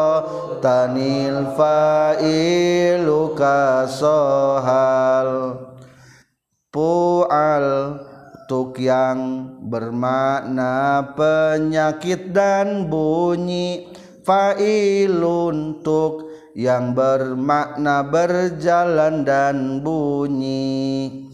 fa'ilu 1.52 3.36
kasohal 3.36 5.30
pu'al 6.72 8.00
tuk 8.48 8.80
yang 8.80 9.55
bermakna 9.66 11.02
penyakit 11.18 12.30
dan 12.30 12.86
bunyi 12.86 13.90
fa'ilun 14.22 15.82
tuk 15.82 16.30
yang 16.54 16.94
bermakna 16.94 18.06
berjalan 18.06 19.26
dan 19.26 19.82
bunyi. 19.82 21.26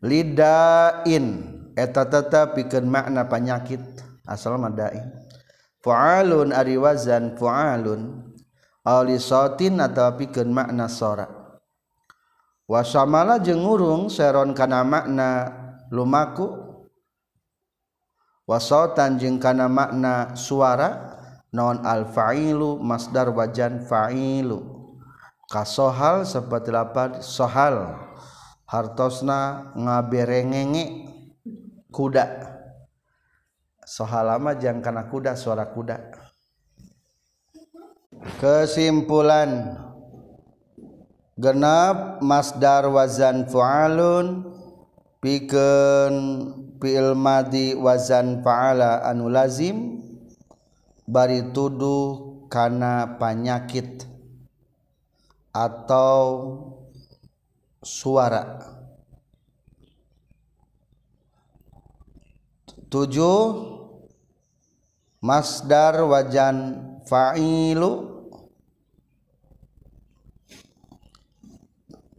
Lidain 0.00 1.26
eta 1.76 2.02
tetap 2.08 2.56
pikeun 2.56 2.88
makna 2.88 3.28
penyakit. 3.28 3.80
Asal 4.28 4.60
madain 4.60 5.08
fualun 5.84 6.50
ari 6.50 6.76
wazan 6.76 7.36
fualun. 7.38 8.26
Alisatin 8.88 9.84
atau 9.84 10.16
pikeun 10.16 10.48
makna 10.48 10.88
sora. 10.88 11.28
Wasamala 12.68 13.36
jeung 13.40 13.64
urung 13.64 14.08
seron 14.08 14.56
kana 14.56 14.80
makna 14.80 15.52
lumaku 15.88 16.67
wasautan 18.48 19.20
jeung 19.20 19.36
kana 19.36 19.68
makna 19.68 20.32
suara 20.32 21.20
non 21.52 21.84
al-fa'ilu 21.84 22.80
masdar 22.80 23.28
wajan 23.36 23.84
fa'ilu. 23.84 24.64
Kasohal 25.48 26.24
seperti 26.24 26.72
lapan 26.72 27.20
sohal. 27.20 27.96
Hartosna 28.68 29.72
ngaberengenge 29.76 31.08
kuda. 31.88 32.24
Sohal 33.84 34.28
lama 34.28 34.52
jangan 34.52 34.84
karena 34.84 35.02
kuda 35.08 35.32
suara 35.40 35.64
kuda. 35.72 35.96
Kesimpulan. 38.36 39.80
Genap 41.38 42.20
masdar 42.20 42.84
wazan 42.92 43.48
fu'alun 43.48 44.57
pikeun 45.18 46.14
fi'il 46.78 47.14
madi 47.18 47.74
wazan 47.74 48.42
fa'ala 48.42 49.02
anu 49.06 49.26
lazim 49.26 50.02
bari 51.08 51.50
tuduh 51.50 52.46
karena 52.48 53.18
penyakit 53.18 54.08
atau 55.52 56.24
suara. 57.82 58.76
Tujuh 62.88 63.40
masdar 65.20 66.08
wajan 66.08 66.56
fa'ilu 67.04 68.17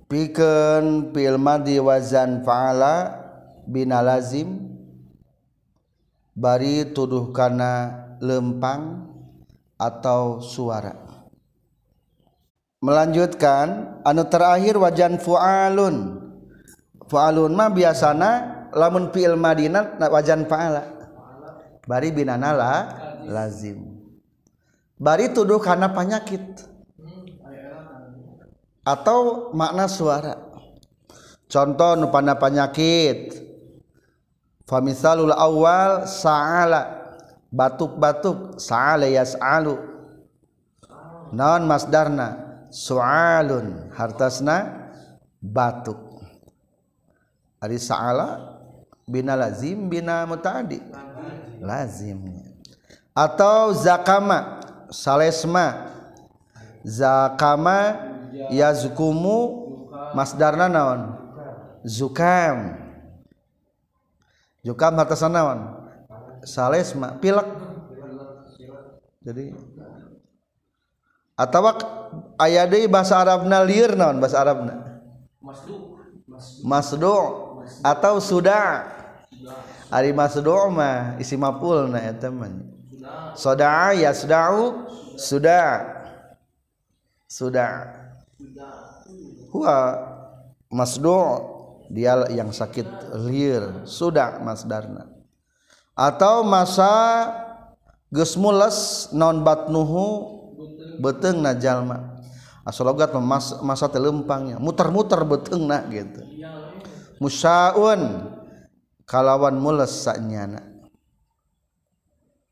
pikeun 0.09 1.13
fil 1.13 1.37
madi 1.37 1.77
wazan 1.77 2.41
fa'ala 2.41 3.13
bina 3.69 4.01
lazim 4.01 4.73
bari 6.33 6.89
tuduh 6.89 7.29
kana 7.29 7.93
lempang 8.17 9.05
atau 9.79 10.43
suara. 10.43 10.97
Melanjutkan 12.79 14.01
anu 14.07 14.23
terakhir 14.27 14.75
wajan 14.79 15.19
fu'alun. 15.19 16.25
Fu'alun 17.11 17.51
mah 17.51 17.69
biasana 17.71 18.29
lamun 18.71 19.11
fi'il 19.11 19.35
madinat 19.35 19.99
wajan 19.99 20.47
fa'ala. 20.47 20.83
Bari 21.83 22.09
binanala 22.15 22.87
lazim. 23.27 23.99
Bari 24.99 25.31
tuduh 25.31 25.63
kana 25.63 25.91
penyakit 25.95 26.68
atau 28.89 29.53
makna 29.53 29.85
suara. 29.85 30.33
Contoh 31.45 31.97
nu 31.97 32.09
penyakit 32.09 33.37
famisalul 34.65 35.33
awal 35.33 36.09
sa'ala. 36.09 36.97
Batuk-batuk 37.49 38.61
saalu 38.61 39.09
non 41.33 41.61
masdarna 41.65 42.61
soalun 42.69 43.89
hartasna 43.97 44.85
batuk. 45.41 45.97
Hari 47.57 47.81
saala 47.81 48.61
bina 49.09 49.33
lazim 49.33 49.89
bina 49.89 50.29
mutadi 50.29 50.77
lazimnya. 51.57 52.53
Atau 53.17 53.73
zakama 53.73 54.61
salesma. 54.93 55.89
Zakama 56.85 58.08
yazkumu 58.47 59.67
masdarna 60.15 60.71
naon? 60.71 61.01
Zukam 61.83 62.79
zukam 64.63 64.93
hartasna 64.95 65.29
naon? 65.29 65.59
Salesma 66.47 67.19
pilek. 67.19 67.47
Jadi 69.19 69.51
atau 71.39 71.71
ayat 72.35 72.67
deui 72.67 72.91
bahasa 72.91 73.15
Arabna 73.19 73.63
lieur 73.63 73.95
naon 73.95 74.19
bahasa 74.19 74.39
Arabna? 74.43 75.03
Masdu. 76.63 77.11
Atau 77.83 78.17
sudah 78.19 78.87
ari 79.87 80.11
masdu 80.11 80.51
mah 80.71 81.15
isi 81.21 81.39
maf'ulna 81.39 82.01
eta 82.01 82.27
mah. 82.27 82.49
Sodaa 83.39 83.95
yasda'u 83.95 84.85
sudah 85.15 85.85
sudah 87.29 87.98
huwa 89.51 89.75
masdu 90.71 91.19
dia 91.89 92.15
yang 92.31 92.53
sakit 92.53 92.85
liur 93.25 93.83
sudah 93.83 94.39
masdarna 94.39 95.09
atau 95.97 96.47
masa 96.47 96.93
geus 98.07 98.39
mules 98.39 99.09
non 99.11 99.43
batnuhu 99.43 100.39
beteng 100.99 101.39
na 101.39 101.55
jalma. 101.55 102.19
Asalogat 102.67 103.15
masa, 103.17 103.63
masa 103.65 103.89
telempangnya 103.89 104.61
muter-muter 104.61 105.17
beteng 105.25 105.65
na 105.65 105.81
gitu. 105.89 106.21
Musaun 107.17 108.29
kalawan 109.09 109.57
mules 109.57 109.89
saknyana 110.05 110.61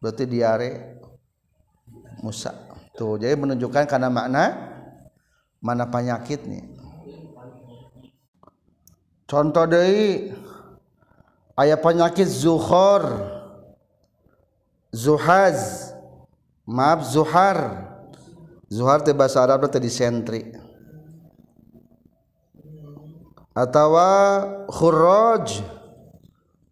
berarti 0.02 0.24
diare 0.26 0.98
musa. 2.26 2.52
Tuh 2.98 3.22
jadi 3.22 3.38
menunjukkan 3.38 3.86
karena 3.86 4.10
makna 4.10 4.44
mana 5.60 5.90
penyakit 5.90 6.46
nih? 6.46 6.66
Contoh 9.28 9.68
dari 9.68 10.32
ayat 11.60 11.80
penyakit 11.84 12.30
zuhor 12.30 13.04
zuhaz 14.92 15.92
maaf 16.64 17.04
zuhar. 17.08 17.90
Zuhar 18.68 19.00
teh 19.00 19.16
bahasa 19.16 19.40
Arab 19.48 19.64
teh 19.72 19.80
disentri 19.80 20.52
atau 23.58 23.98
khurraj 24.70 25.66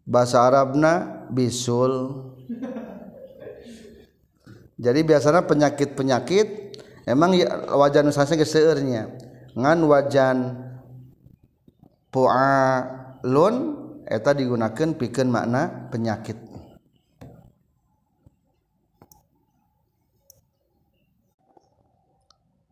bahasa 0.05 0.45
Arabna 0.45 1.25
bisul. 1.33 2.21
Jadi 4.77 5.01
biasanya 5.01 5.41
penyakit-penyakit 5.49 6.64
emang 7.05 7.37
ya, 7.37 7.49
wajan 7.73 8.09
nusasnya 8.09 8.41
geseurnya 8.41 9.13
ngan 9.55 9.79
wajan 9.87 10.37
pu'alun 12.11 13.55
eta 14.05 14.31
digunakan 14.35 14.93
pikeun 14.93 15.29
makna 15.31 15.89
penyakit. 15.89 16.37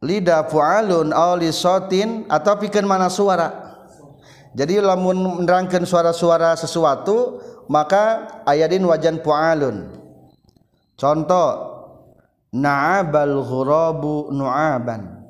Lidah 0.04 0.52
fu'alun 0.52 1.16
aw 1.16 1.40
sotin 1.56 2.28
atau 2.28 2.60
pikeun 2.60 2.84
mana 2.84 3.08
suara. 3.08 3.64
Jadi 4.54 4.78
lamun 4.78 5.42
menerangkan 5.42 5.82
suara-suara 5.88 6.54
sesuatu 6.54 7.42
maka 7.72 8.28
ayadin 8.46 8.84
wajan 8.86 9.24
pu'alun. 9.24 9.90
Contoh 10.94 11.73
naabal 12.54 13.42
ghurabu 13.42 14.30
nuaban. 14.30 15.26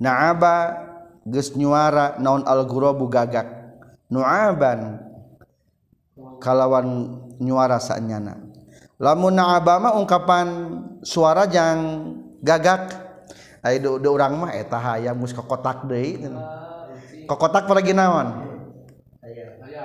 Naaba 0.00 0.82
geus 1.28 1.52
nyuara 1.54 2.16
naon 2.18 2.42
al 2.48 2.64
ghurabu 2.64 3.06
gagak. 3.12 3.46
Nuaban 4.08 4.98
kalawan 6.40 7.20
nyuara 7.38 7.78
sanyana. 7.78 8.40
Lamun 8.96 9.36
naaba 9.36 9.78
mah 9.78 9.94
ungkapan 10.00 10.48
suara 11.04 11.44
jang 11.46 12.10
gagak. 12.40 12.98
Ai 13.62 13.78
de 13.78 14.08
urang 14.10 14.42
mah 14.42 14.50
eta 14.56 14.80
hayam 14.80 15.22
geus 15.22 15.36
kokotak 15.36 15.86
deui. 15.86 16.18
Kokotak 17.30 17.70
pergi 17.70 17.94
naon? 17.94 18.50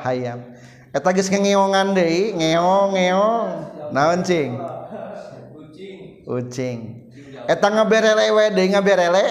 Hayam. 0.01 0.41
Eta 0.89 1.13
geus 1.13 1.29
ngeongan 1.29 1.93
deui 1.93 2.33
ngeong 2.33 2.89
ngeong. 2.97 3.49
Naon 3.93 4.19
cing? 4.25 4.57
Ucing. 6.27 7.07
Eta 7.47 7.67
ngaberele 7.71 8.27
we 8.35 8.45
deui 8.51 8.67
ngaberele. 8.75 9.25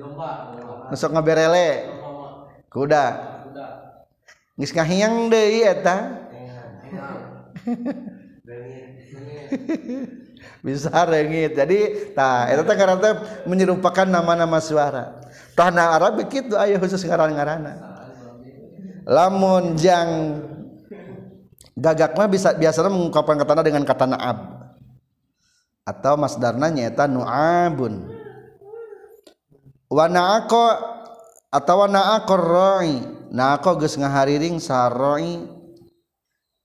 Domba. 0.00 0.56
Masuk 0.88 1.12
ngaberele. 1.12 1.92
Kuda. 2.72 3.04
Kuda. 3.44 3.66
Geus 4.56 4.72
ngahiang 4.72 5.28
deui 5.28 5.60
eta. 5.60 5.96
bisa 10.60 10.92
rengit 11.08 11.56
jadi 11.56 12.12
nah 12.12 12.44
itu 12.52 12.62
teh 12.68 12.76
karena 12.76 12.96
menyerupakan 13.48 14.04
nama-nama 14.04 14.60
suara 14.60 15.24
tanah 15.56 15.96
Arab 15.96 16.20
begitu 16.20 16.52
ayah 16.60 16.76
khusus 16.76 17.00
ngaran-ngarana 17.08 17.80
lamun 19.08 19.72
jang 19.80 20.40
gagak 21.72 22.12
mah 22.12 22.28
bisa 22.28 22.52
biasanya 22.52 22.92
mengungkapkan 22.92 23.40
kata 23.40 23.64
dengan 23.64 23.88
kata 23.88 24.04
naab 24.04 24.59
atau 25.90 26.14
masdarna 26.14 26.70
nyaeta 26.70 27.10
nu'abun. 27.10 28.06
Wa 29.90 30.06
naako 30.06 30.64
atau 31.50 31.90
naako 31.90 32.34
roi. 32.38 32.94
Naako 33.34 33.82
geus 33.82 33.98
ngahariring 33.98 34.62
saroi. 34.62 35.58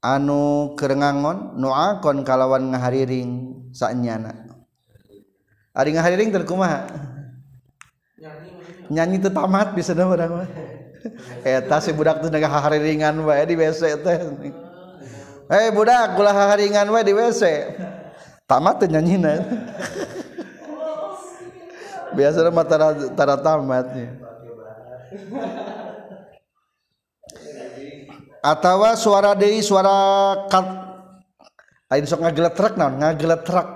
Anu 0.05 0.77
kerengangon 0.77 1.57
nu'akon 1.57 2.21
kalawan 2.21 2.69
ngahariring 2.69 3.57
saknyana 3.73 4.45
ari 5.75 5.91
ngahariring 5.91 6.31
terkumaha 6.31 6.87
nyanyi 8.87 9.19
teu 9.19 9.33
tamat 9.33 9.75
bisa 9.75 9.91
da 9.91 10.07
urang 10.07 10.45
mah. 10.45 10.49
Eta 11.41 11.77
si 11.81 11.89
budak 11.93 12.21
teh 12.21 12.29
naga 12.29 12.49
hariringan 12.49 13.17
wae 13.25 13.45
di 13.45 13.57
WC 13.57 13.81
teh. 14.01 14.17
Hei 15.49 15.69
budak 15.69 16.17
kula 16.17 16.33
haringan 16.33 16.89
wae 16.89 17.05
di 17.05 17.13
WC 17.13 17.43
tamat 18.45 18.81
teh 18.81 18.89
nyanyina 18.89 19.41
biasanya 22.15 22.49
mah 22.53 22.65
tara, 22.65 22.87
tara 23.17 23.35
tamatnya 23.41 24.15
atau 28.45 28.85
suara 28.93 29.33
deui 29.33 29.65
suara 29.65 29.97
kat. 30.53 30.85
Ain 31.85 32.05
sok 32.05 32.21
ngageletrak 32.25 32.77
naon? 32.77 32.97
Ngageletrak 32.97 33.67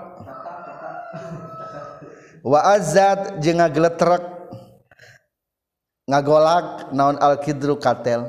wa 2.42 2.60
azat 2.74 3.38
jeung 3.38 3.62
ngageletrak 3.62 4.22
ngagolak 6.10 6.90
naon 6.94 7.18
al 7.22 7.38
kidru 7.38 7.78
katel? 7.78 8.26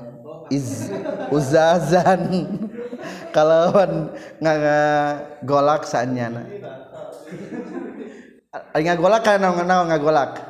Iz 0.54 0.90
uzazan 1.34 2.46
kalawan 3.32 4.12
ngagolak 4.40 5.88
saanyana 5.88 6.44
Ari 8.52 8.84
ngagolak 8.84 9.24
kan 9.24 9.40
naon 9.40 9.64
naon 9.64 9.88
ngagolak 9.88 10.44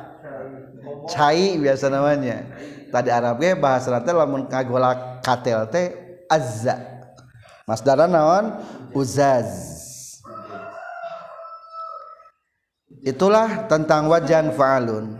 cai 1.06 1.58
biasa 1.58 1.86
namanya. 1.90 2.42
Tadi 2.90 3.08
Arab 3.08 3.38
ge 3.40 3.54
bahasa 3.54 4.02
teh 4.02 4.10
lamun 4.10 4.50
ngagolak 4.50 5.22
katel 5.22 5.70
teh 5.70 5.94
azza. 6.26 6.78
Masdara 7.62 8.10
naon? 8.10 8.58
Uzaz. 8.90 9.78
Itulah 13.02 13.66
tentang 13.70 14.10
wajan 14.10 14.50
fa'alun. 14.54 15.18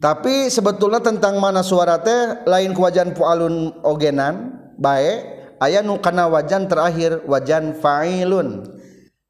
Tapi 0.00 0.48
sebetulnya 0.48 1.04
tentang 1.04 1.36
mana 1.36 1.60
suara 1.60 2.00
teh 2.00 2.44
lain 2.48 2.72
ku 2.72 2.80
wajan 2.80 3.12
fa'alun 3.12 3.84
ogenan 3.84 4.56
bae 4.80 5.39
aya 5.60 5.84
nu 5.84 6.00
kana 6.00 6.26
wajan 6.26 6.66
terakhir 6.66 7.22
wajan 7.28 7.76
fa'ilun. 7.76 8.64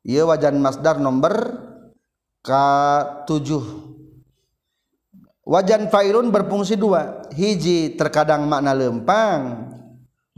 Ieu 0.06 0.24
wajan 0.24 0.56
masdar 0.62 0.96
nomor 0.96 1.60
ka 2.40 3.26
7 3.28 3.90
wajan 5.44 5.90
failun 5.92 6.32
berfungsi 6.32 6.78
dua. 6.78 7.26
Hiji 7.34 7.98
terkadang 7.98 8.46
makna 8.46 8.72
lempang 8.72 9.68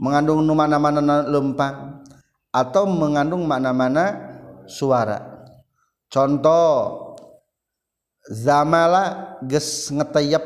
mengandung 0.01 0.43
nu 0.43 0.51
mana-mana 0.57 1.23
lempang 1.23 2.03
atau 2.51 2.83
mengandung 2.89 3.47
mana-mana 3.47 4.35
suara. 4.67 5.47
Contoh 6.11 7.15
zamala 8.27 9.37
ges 9.45 9.93
ngeteyep. 9.93 10.43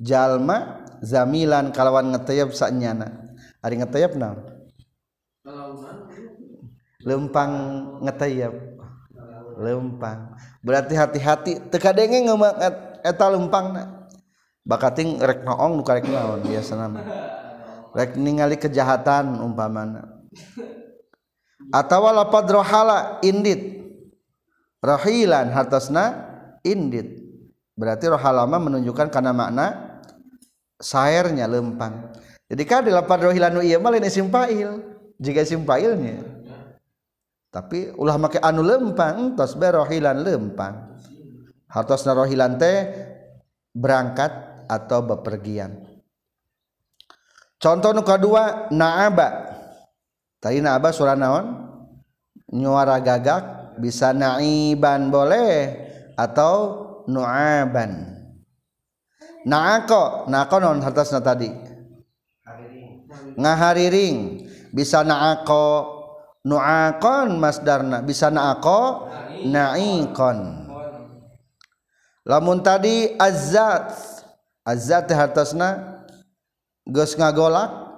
Jalma 0.00 0.88
zamilan 1.04 1.76
kalawan 1.76 2.08
ngeteyep 2.16 2.56
saknyana 2.56 3.29
ari 3.60 3.74
ngeteyep 3.80 4.16
naon 4.16 4.38
lempang 7.04 7.52
ngeteyep 8.04 8.54
lempang. 9.60 10.32
Berarti 10.64 10.96
hati-hati. 10.96 11.52
Teka 11.68 11.92
denge 11.92 12.24
ngomong 12.24 12.56
eta 13.04 13.26
lempang 13.28 13.76
bakating 14.64 15.20
rek 15.20 15.44
noong 15.44 15.80
nu 15.80 15.82
karek 15.84 16.08
naon 16.08 16.44
biasa 16.44 16.76
nama 16.76 17.00
rek 17.96 18.16
ningali 18.20 18.60
kejahatan 18.60 19.40
umpamana 19.40 20.20
atawa 21.72 22.24
lapad 22.24 22.48
rohala 22.48 23.20
indit. 23.24 23.80
Rahilan 24.80 25.52
hartasna 25.52 26.04
indit. 26.64 27.20
Berarti 27.76 28.08
rohalama 28.08 28.56
menunjukkan 28.56 29.12
karena 29.12 29.32
makna 29.36 29.66
sairnya 30.80 31.44
lempang 31.44 32.16
jadi 32.50 32.62
kan 32.66 32.82
di 32.82 32.90
lapad 32.90 33.30
rohilan 33.30 33.54
nu 33.54 33.62
iya 33.62 33.78
lain 33.78 34.02
isim 34.02 34.26
fa'il 34.26 34.82
jika 35.22 35.46
isim 35.46 35.62
fa'ilnya 35.62 36.40
tapi 37.50 37.90
ulah 37.98 38.14
make 38.14 38.38
anu 38.38 38.62
lempang 38.62 39.34
tos 39.34 39.58
be 39.58 39.66
rohilan 39.66 40.22
lempang. 40.22 40.94
Hartosna 41.66 42.14
rohilan 42.14 42.54
teh 42.58 42.86
berangkat 43.74 44.30
atau 44.70 45.02
bepergian. 45.02 45.82
Contoh 47.58 47.90
nu 47.90 48.06
kedua 48.06 48.70
naaba. 48.70 49.50
Tadi 50.38 50.62
naaba 50.62 50.94
surah 50.94 51.18
naon? 51.18 51.46
Nyuara 52.54 53.02
gagak 53.02 53.76
bisa 53.82 54.14
naiban 54.14 55.10
boleh 55.10 55.74
atau 56.14 56.54
nuaban. 57.10 58.14
Naako 59.42 60.30
naako 60.30 60.56
non 60.62 60.82
hartasna 60.82 61.18
tadi 61.18 61.69
ngahariring. 63.40 64.46
Bisa 64.70 65.00
naako. 65.00 65.98
Nuakon 66.44 67.36
masdarna 67.36 68.00
bisa 68.04 68.28
naako? 68.28 69.08
Naikon. 69.48 70.68
Lamun 72.28 72.60
tadi 72.60 73.16
azat. 73.16 73.96
Azat 74.60 75.08
hartasna 75.08 76.00
geus 76.84 77.16
ngagolak. 77.16 77.88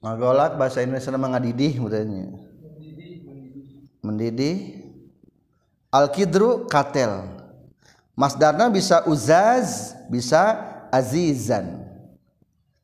Ngagolak 0.00 0.56
bahasa 0.56 0.80
Indonesia 0.80 1.12
nama 1.12 1.36
ngadidih 1.36 1.76
mudahnya 1.76 2.50
mendidih. 4.04 4.80
Al-kidru 5.90 6.70
katel 6.70 7.39
Masdarna 8.18 8.68
bisa 8.68 9.04
uzaz, 9.08 9.96
bisa 10.10 10.58
azizan. 10.92 11.86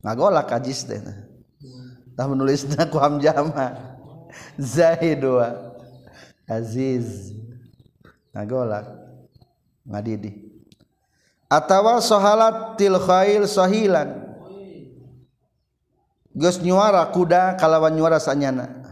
Ngagolak 0.00 0.52
ajis 0.54 0.86
teh. 0.86 1.02
Tah 2.16 2.26
menulisna 2.30 2.86
ku 2.88 2.96
hamjama. 2.96 3.74
Zaidwa. 4.56 5.76
Aziz. 6.46 7.34
Ngagolak. 8.32 8.86
Ngadidi. 9.86 10.46
Atawa 11.46 12.02
sohalat 12.02 12.74
til 12.78 12.98
khail 12.98 13.46
sahilan. 13.46 14.26
Geus 16.36 16.60
nyuara 16.60 17.00
kuda 17.10 17.56
kalawan 17.56 17.96
nyuara 17.96 18.20
sanyana. 18.20 18.84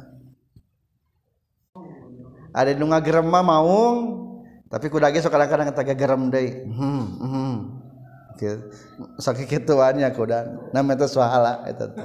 Ada 2.55 2.79
nu 2.79 2.87
ngagrema 2.89 3.43
maung 3.43 4.24
tapi 4.75 4.91
kuda 4.91 5.15
ge 5.15 5.23
sok 5.23 5.31
kadang-kadang 5.31 5.71
teu 5.71 5.95
gerem 5.95 6.23
deui. 6.35 6.67
Hmm 6.67 7.07
hmm. 7.23 7.55
Sakit 9.23 9.47
kituannya 9.47 10.11
kuda. 10.11 10.75
Teh 10.75 11.07
swahala 11.07 11.63
eta. 11.71 11.95
Teh 11.95 12.03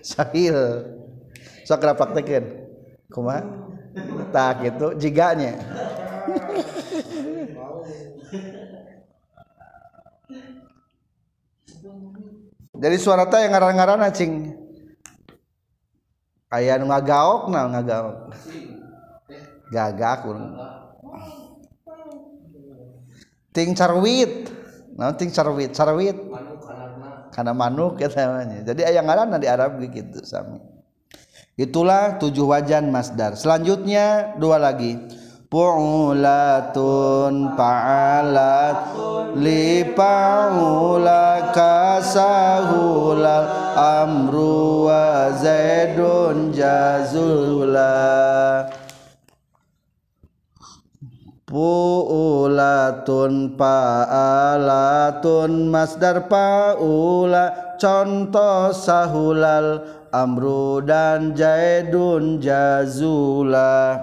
sahil. 0.00 0.56
Sok 1.68 1.84
rapaktekeun 1.84 2.44
kumaha 3.12 3.44
tah 4.32 4.56
kitu 4.64 4.96
jiganya. 4.96 5.60
Dari 12.74 12.96
suara 12.96 13.28
yang 13.28 13.52
ngaran-ngaran 13.52 14.08
ayah 16.48 16.74
nu 16.80 16.88
ngagaok 16.88 17.42
nah 17.52 17.68
ngagaok. 17.68 18.16
Gagak 19.68 20.24
ting 23.54 23.78
carwit 23.78 24.50
nah 24.98 25.14
ting 25.14 25.30
carwit 25.30 25.70
carwit 25.70 26.18
karena 27.34 27.50
manuk 27.50 27.98
ya 27.98 28.06
namanya. 28.14 28.62
Jadi 28.62 28.86
ayah 28.86 29.02
ngaran 29.02 29.34
di 29.42 29.50
Arab 29.50 29.82
gitu 29.82 30.22
sami. 30.22 30.62
Itulah 31.58 32.22
tujuh 32.22 32.46
wajan 32.46 32.94
masdar 32.94 33.34
selanjutnya 33.34 34.38
dua 34.38 34.62
lagi. 34.62 34.94
Pu'ulatun 35.50 37.54
pa'alat 37.54 38.90
li 39.38 39.86
pa'ula 39.94 41.54
kasahulal 41.54 43.46
amru 43.78 44.90
wa 44.90 45.30
zaidun 45.38 46.50
jazula 46.50 47.94
Pu'ulatun 51.54 53.54
pa'alatun 53.54 55.70
masdar 55.70 56.26
pa'ula. 56.26 57.78
Contoh 57.78 58.74
sahulal 58.74 59.86
amru 60.10 60.82
dan 60.82 61.30
jaidun 61.38 62.42
jazula. 62.42 64.02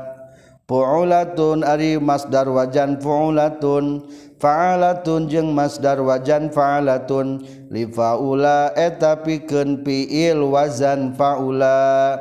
Pu'ulatun 0.63 1.67
ari 1.67 1.99
masdar 1.99 2.47
wajan 2.47 3.03
pu'ulatun. 3.03 4.07
Fa'alatun 4.39 5.27
jeung 5.27 5.51
masdar 5.51 5.99
wajan 5.99 6.55
fa'alatun. 6.55 7.43
Li 7.67 7.83
fa'ula 7.83 8.71
eta 8.79 9.19
pikeun 9.27 9.83
fiil 9.83 10.39
wazan 10.47 11.19
fa'ula. 11.19 12.15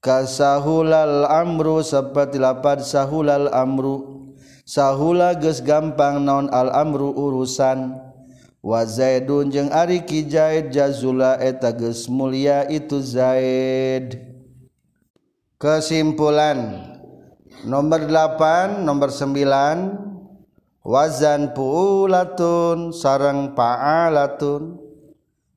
Kasahulal 0.00 1.28
amru 1.28 1.84
seperti 1.84 2.40
lapad 2.40 2.80
sahulal 2.80 3.52
amru 3.52 4.21
sahula 4.62 5.34
geus 5.38 5.62
gampang 5.62 6.22
naon 6.22 6.50
al-amru 6.50 7.10
urusan. 7.14 7.98
Wa 8.62 8.86
zaidun 8.86 9.50
jeung 9.50 9.74
ari 9.74 10.06
ki 10.06 10.30
zaid 10.30 10.70
jazula 10.70 11.34
eta 11.42 11.74
geus 11.74 12.06
mulia 12.06 12.62
itu 12.70 13.02
zaid. 13.02 14.22
Kesimpulan 15.58 16.78
nomor 17.66 18.06
8 18.06 18.86
nomor 18.86 19.10
9 19.10 20.86
wazan 20.86 21.54
puulatun 21.54 22.94
sareng 22.94 23.54
pa'alatun. 23.58 24.78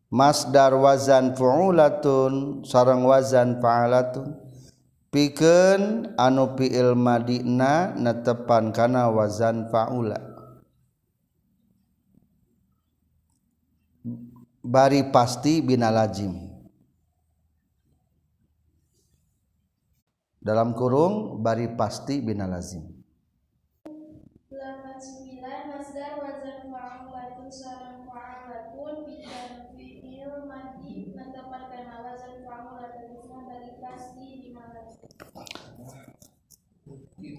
Masdar 0.10 0.74
wazan 0.74 1.38
puulatun 1.38 2.66
sareng 2.66 3.06
wazan 3.06 3.62
pa'alatun. 3.62 4.45
pikeun 5.16 6.12
anu 6.20 6.60
fiil 6.60 6.92
madina 7.00 7.96
netepan 7.96 8.76
kana 8.76 9.08
wazan 9.08 9.72
faula. 9.72 10.20
Bari 14.66 15.14
pasti 15.14 15.64
bina 15.64 15.88
lazim 15.94 16.52
dalam 20.42 20.76
kurung 20.76 21.40
bari 21.40 21.72
pasti 21.80 22.20
bina 22.20 22.44
lazim. 22.50 22.95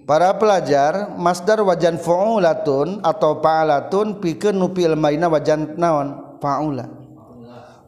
para 0.06 0.30
pelajar 0.38 1.18
masdar 1.18 1.60
wajan 1.66 1.98
faulatun 1.98 3.02
atau 3.02 3.42
fa'alatun 3.42 4.22
pikeun 4.22 4.54
nu 4.54 4.70
fi'il 4.70 4.94
madina 4.94 5.26
wajan 5.26 5.74
naon? 5.74 6.38
Faula. 6.38 6.86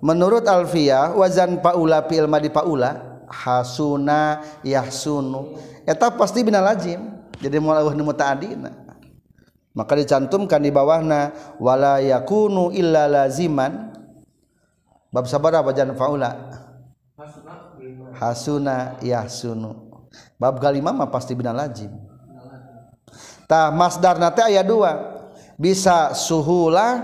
Menurut 0.03 0.47
alfiah 0.51 1.15
wazan 1.15 1.63
faula 1.63 2.03
fi'il 2.11 2.27
madi 2.27 2.51
faula? 2.51 3.23
Hasuna 3.31 4.43
yahsunu. 4.67 5.57
Eta 5.87 6.11
pasti 6.11 6.43
bina 6.43 6.59
lazim. 6.59 6.99
Jadi 7.39 7.57
moal 7.63 7.87
eueuh 7.87 7.95
nu 7.95 8.03
maka 9.79 9.95
dicantumkan 9.95 10.59
di 10.59 10.75
bawahna 10.75 11.31
wala 11.63 12.03
yakunu 12.03 12.75
illa 12.75 13.07
laziman. 13.07 13.95
Bab 15.15 15.31
sabara 15.31 15.63
wajan 15.63 15.95
faula? 15.95 16.35
hasuna 18.19 18.99
yahsunu. 19.01 19.89
Bab 20.39 20.59
kalimah 20.59 20.91
mah 20.95 21.09
pasti 21.11 21.39
bina 21.39 21.55
lazim 21.55 21.91
tah 23.49 23.73
masdar 23.73 24.21
nate 24.21 24.45
aya 24.45 24.61
dua. 24.61 25.17
Bisa 25.59 26.15
suhula 26.15 27.03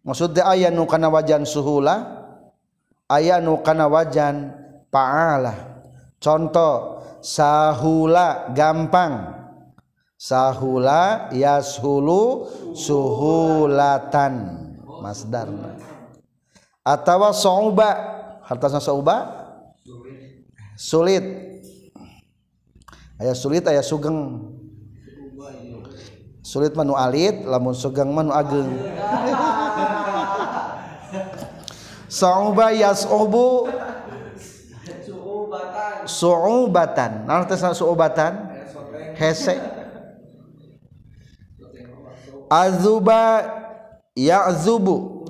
maksudnya 0.00 0.48
aya 0.48 0.72
nu 0.72 0.88
kana 0.88 1.12
wajan 1.12 1.44
suhula 1.44 2.24
aya 3.12 3.44
nu 3.44 3.60
kana 3.60 3.84
wajan 3.90 4.56
paala 4.88 5.84
contoh 6.22 7.02
sahula 7.20 8.54
gampang. 8.54 9.36
Sahula 10.18 11.30
yashulu 11.30 12.50
suhulatan. 12.74 14.66
Masdarna. 14.98 15.78
Atawa 16.82 17.30
sauba 17.30 17.90
hartasna 18.42 18.82
sauba 18.82 19.37
sulit. 20.78 21.26
Ayah 23.18 23.34
sulit 23.34 23.66
ayah 23.66 23.82
sugeng. 23.82 24.46
Sulit 26.46 26.72
manu 26.78 26.94
alit 26.94 27.42
lamun 27.42 27.74
sugeng 27.74 28.14
manu 28.14 28.30
ageng. 28.30 28.70
Sauba 32.06 32.70
yasubu. 32.70 33.66
Suubatan 36.08 37.28
nah 37.28 37.44
suubatan 37.74 38.32
hese. 39.18 39.58
Azuba 42.48 43.44
ya'zubu. 44.16 45.26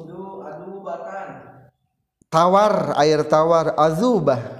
Tawar 2.31 2.95
air 3.01 3.27
tawar. 3.27 3.75
Azubah 3.75 4.58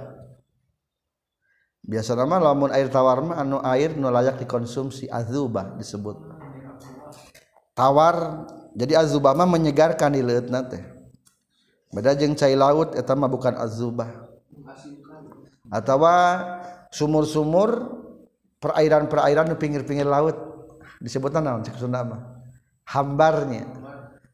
biasa 1.89 2.13
nama 2.13 2.37
lamun 2.37 2.69
air 2.69 2.85
tawarma 2.93 3.41
anu 3.41 3.57
air 3.65 3.97
nu 3.97 4.13
layak 4.13 4.37
dikonsumsi 4.37 5.09
azubah 5.09 5.73
disebut. 5.81 6.21
Tawar 7.73 8.45
jadi 8.77 9.01
azubah 9.01 9.33
mah 9.33 9.49
menyegarkan 9.49 10.13
di 10.13 10.21
leut 10.21 10.53
nate 10.53 10.85
beda 11.89 12.13
jeng 12.13 12.37
cai 12.37 12.53
laut 12.53 12.93
eta 12.93 13.17
mah 13.17 13.25
bukan 13.25 13.57
azubah 13.57 14.29
atau 15.73 16.05
sumur-sumur 16.93 17.97
perairan-perairan 18.61 19.49
di 19.49 19.57
pinggir-pinggir 19.57 20.05
laut. 20.05 20.37
Disebutkan 20.99 21.47
naon 21.47 21.63
cek 21.63 21.79
Sunda 21.79 22.03
mah? 22.03 22.21
Hambarnya. 22.91 23.65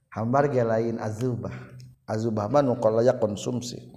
Hambar 0.10 0.50
ge 0.50 0.64
lain 0.64 0.98
azubah 0.98 1.76
azubah 2.06 2.50
mah 2.50 2.62
nu 2.62 2.78
layak 2.78 3.18
konsumsi. 3.18 3.95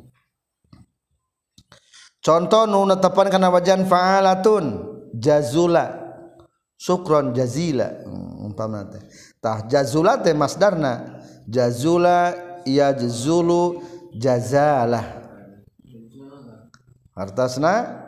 Contoh 2.23 2.65
nu 2.67 2.85
netepan 2.87 3.29
kana 3.31 3.49
wajan 3.51 3.87
fa'alatun. 3.87 4.99
Jazula. 5.15 6.09
Sukron 6.79 7.35
jazila. 7.35 7.91
Hmm, 8.07 8.53
umpama 8.53 8.87
teh. 8.87 9.03
Tah 9.43 9.67
jazula 9.67 10.21
teh 10.21 10.37
masdarna. 10.37 11.23
Jazula 11.49 12.37
yajzulu 12.63 13.83
jazalah. 14.15 15.27
Artasna 17.19 18.05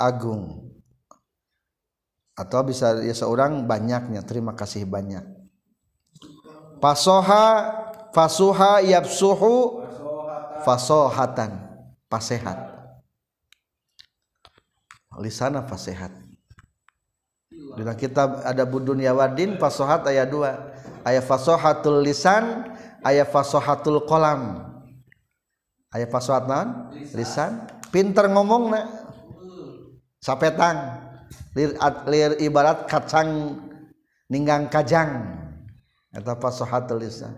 agung. 0.00 0.72
Atau 2.32 2.64
bisa 2.64 2.96
ya 3.04 3.12
seorang 3.12 3.68
banyaknya. 3.68 4.24
Terima 4.24 4.56
kasih 4.56 4.88
banyak. 4.88 5.24
Fasoha 6.80 7.46
fasuha 8.16 8.80
yapsuhu 8.84 9.84
fasohatan. 10.64 11.64
Pasehat 12.06 12.65
lisana 15.20 15.64
fasehat 15.64 16.26
di 17.76 17.84
kitab 18.00 18.40
ada 18.40 18.64
budun 18.64 19.04
yawadin 19.04 19.60
fasohat 19.60 20.08
ayat 20.08 20.32
dua. 20.32 20.72
Ayat 21.04 21.28
fasohatul 21.28 22.00
lisan 22.00 22.64
ayat 23.04 23.28
fasohatul 23.28 24.08
kolam. 24.08 24.64
Ayat 25.92 26.08
fasohat 26.08 26.48
non 26.48 26.88
lisan. 27.12 27.68
Pinter 27.92 28.32
ngomong 28.32 28.72
na 28.72 28.80
sapetang. 30.24 31.04
Lir, 31.56 31.72
lir 32.08 32.32
ibarat 32.40 32.88
kacang 32.88 33.60
ninggang 34.32 34.72
kajang. 34.72 35.36
Eta 36.16 36.32
fasahatul 36.36 37.04
lisan. 37.04 37.36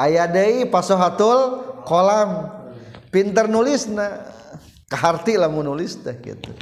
Aya 0.00 0.24
deui 0.24 0.64
fasahatul 0.72 1.60
kolam. 1.84 2.48
Pinter 3.12 3.44
nulisna 3.44 4.32
kaharti 4.92 5.40
lamun 5.40 5.64
nulis 5.72 5.96
teh 6.04 6.12
gitu 6.20 6.52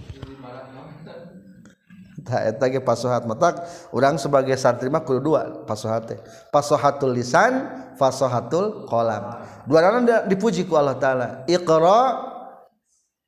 eta 2.39 2.71
ge 2.71 2.79
pasohat 2.79 3.27
matak 3.27 3.65
urang 3.91 4.15
sebagai 4.21 4.55
santri 4.55 4.87
mah 4.87 5.03
kudu 5.03 5.21
dua 5.33 5.67
pasohat 5.67 6.03
teh. 6.07 6.19
Pasohatul 6.55 7.17
lisan 7.17 7.67
fasohatul 7.99 8.87
kolam. 8.87 9.43
Dua 9.67 9.83
nana 9.83 10.25
dipuji 10.29 10.69
ku 10.69 10.79
Allah 10.79 10.97
taala. 11.01 11.29
Iqra 11.51 12.23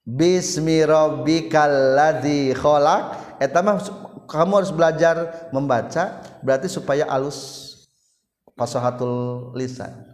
bismi 0.06 0.86
rabbikal 0.86 1.98
ladzi 1.98 2.54
khalaq. 2.54 3.02
Eta 3.42 3.58
mah 3.64 3.82
kamu 4.30 4.52
harus 4.62 4.72
belajar 4.72 5.50
membaca 5.50 6.22
berarti 6.44 6.70
supaya 6.70 7.08
alus 7.10 7.70
pasohatul 8.54 9.50
lisan. 9.58 10.11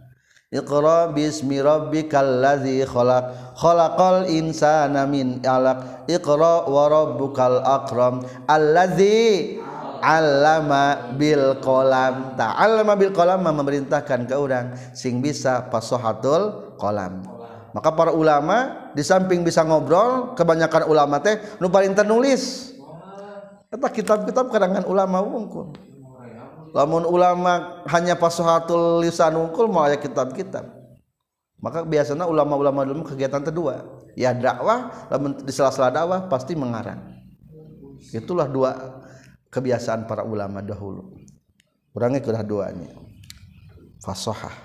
Iqra 0.49 1.13
bismi 1.13 1.61
rabbikal 1.61 2.41
ladzi 2.41 2.81
khalaq. 2.81 3.53
Khalaqal 3.53 4.25
insana 4.33 5.05
min 5.05 5.45
'alaq. 5.45 6.09
Iqra 6.09 6.65
wa 6.65 6.89
rabbukal 6.89 7.61
akram. 7.61 8.25
Allazi 8.49 9.61
'allama 10.01 11.13
bil 11.21 11.53
qalam. 11.61 12.33
Ta'allama 12.33 12.97
bil 12.97 13.13
qalam 13.13 13.45
memerintahkan 13.45 14.25
ke 14.25 14.33
orang 14.33 14.73
sing 14.97 15.21
bisa 15.21 15.69
fasahatul 15.69 16.73
qalam. 16.81 17.21
Maka 17.69 17.93
para 17.93 18.09
ulama 18.09 18.89
di 18.97 19.05
samping 19.05 19.45
bisa 19.45 19.61
ngobrol 19.61 20.33
kebanyakan 20.33 20.89
ulama 20.89 21.21
teh 21.21 21.37
nu 21.61 21.69
paling 21.69 21.93
ternulis. 21.93 22.73
Eta 23.69 23.85
kitab-kitab 23.85 24.49
karangan 24.49 24.89
ulama 24.89 25.21
wungkul. 25.21 25.88
Lamun 26.75 27.05
ulama 27.05 27.81
hanya 27.89 28.13
pasohatul 28.13 29.01
lisan 29.01 29.35
wungkul 29.35 29.65
mau 29.69 29.85
aya 29.85 29.97
kitab-kitab. 29.97 30.65
Maka 31.59 31.83
biasanya 31.83 32.23
ulama-ulama 32.23 32.87
dulu 32.87 33.03
kegiatan 33.11 33.43
kedua, 33.43 33.83
ya 34.15 34.31
dakwah, 34.31 35.11
lamun 35.11 35.43
di 35.43 35.51
sela-sela 35.51 35.91
dakwah 35.91 36.31
pasti 36.31 36.55
mengarang. 36.55 37.19
Itulah 38.15 38.47
dua 38.47 39.01
kebiasaan 39.51 40.07
para 40.07 40.23
ulama 40.23 40.63
dahulu. 40.63 41.19
Kurangnya 41.91 42.23
kedah 42.23 42.45
duanya. 42.47 42.95
Fasohah. 43.99 44.55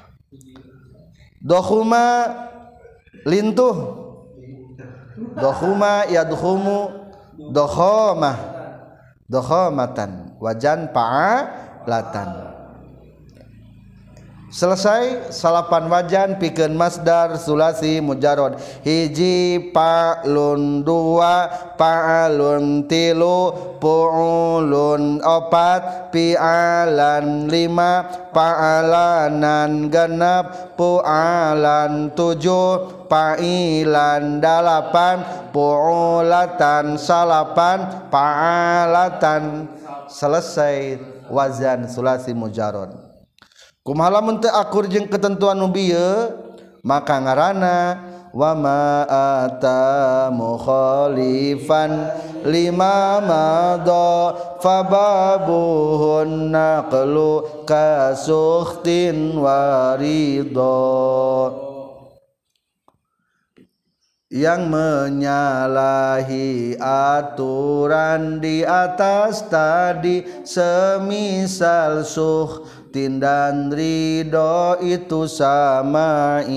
Dohuma 1.43 2.31
lintuh. 3.27 4.07
Dohuma 5.35 6.07
yadhumu 6.07 7.11
dohomah 7.51 8.39
dohomatan 9.27 10.39
wajan 10.39 10.93
latan. 11.87 12.55
Selesai 14.55 15.35
salapan 15.35 15.91
wajan 15.91 16.39
pikeun 16.39 16.79
masdar 16.79 17.35
sulasi 17.43 17.99
mujarod 17.99 18.55
hiji 18.87 19.59
pa'lun 19.75 20.87
dua 20.87 21.51
pa'alun 21.75 22.87
tilu 22.87 23.51
pu'ulun 23.83 25.19
opat 25.27 26.15
pi'alan 26.15 27.51
lima 27.51 28.07
pa'alanan 28.31 29.91
genap 29.91 30.79
pu'alan 30.79 32.15
tujuh 32.15 33.11
pa'ilan 33.11 34.39
dalapan 34.39 35.51
pu'ulatan 35.51 36.95
salapan 36.95 38.07
pa'alatan. 38.07 39.67
Selesai 40.07 41.14
wazan 41.31 41.89
sulasi 41.89 42.33
mujarod 42.37 42.93
kumaha 43.85 44.21
lamun 44.21 44.41
teu 44.41 44.53
akur 44.53 44.89
jeung 44.89 45.09
ketentuan 45.09 45.57
nu 45.61 45.69
maka 46.85 47.17
ngaranna 47.17 47.77
wa 48.35 48.51
ma 48.53 49.07
ata 49.45 50.29
mukhalifan 50.35 52.11
lima 52.45 53.23
madha 53.23 54.37
fababuhun 54.59 56.51
naqlu 56.51 57.65
kasukhtin 57.65 59.39
waridha 59.39 60.85
yang 64.35 64.67
menyalahi 64.67 66.75
aturan 66.83 68.43
di 68.43 68.67
atas 68.67 69.47
tadi. 69.47 70.27
Semisal 70.43 72.03
suh 72.03 72.67
tindan 72.91 73.71
ridho 73.71 74.83
itu 74.83 75.31
samai. 75.31 76.51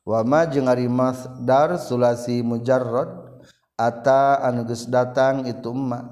Wama 0.00 0.48
jeung 0.48 0.72
ari 0.72 0.88
masdar 0.88 1.76
sulasi 1.76 2.40
mujarrad. 2.40 3.44
Ata 3.76 4.40
anu 4.40 4.64
geus 4.64 4.88
datang 4.88 5.44
itu 5.44 5.76
ma. 5.76 6.08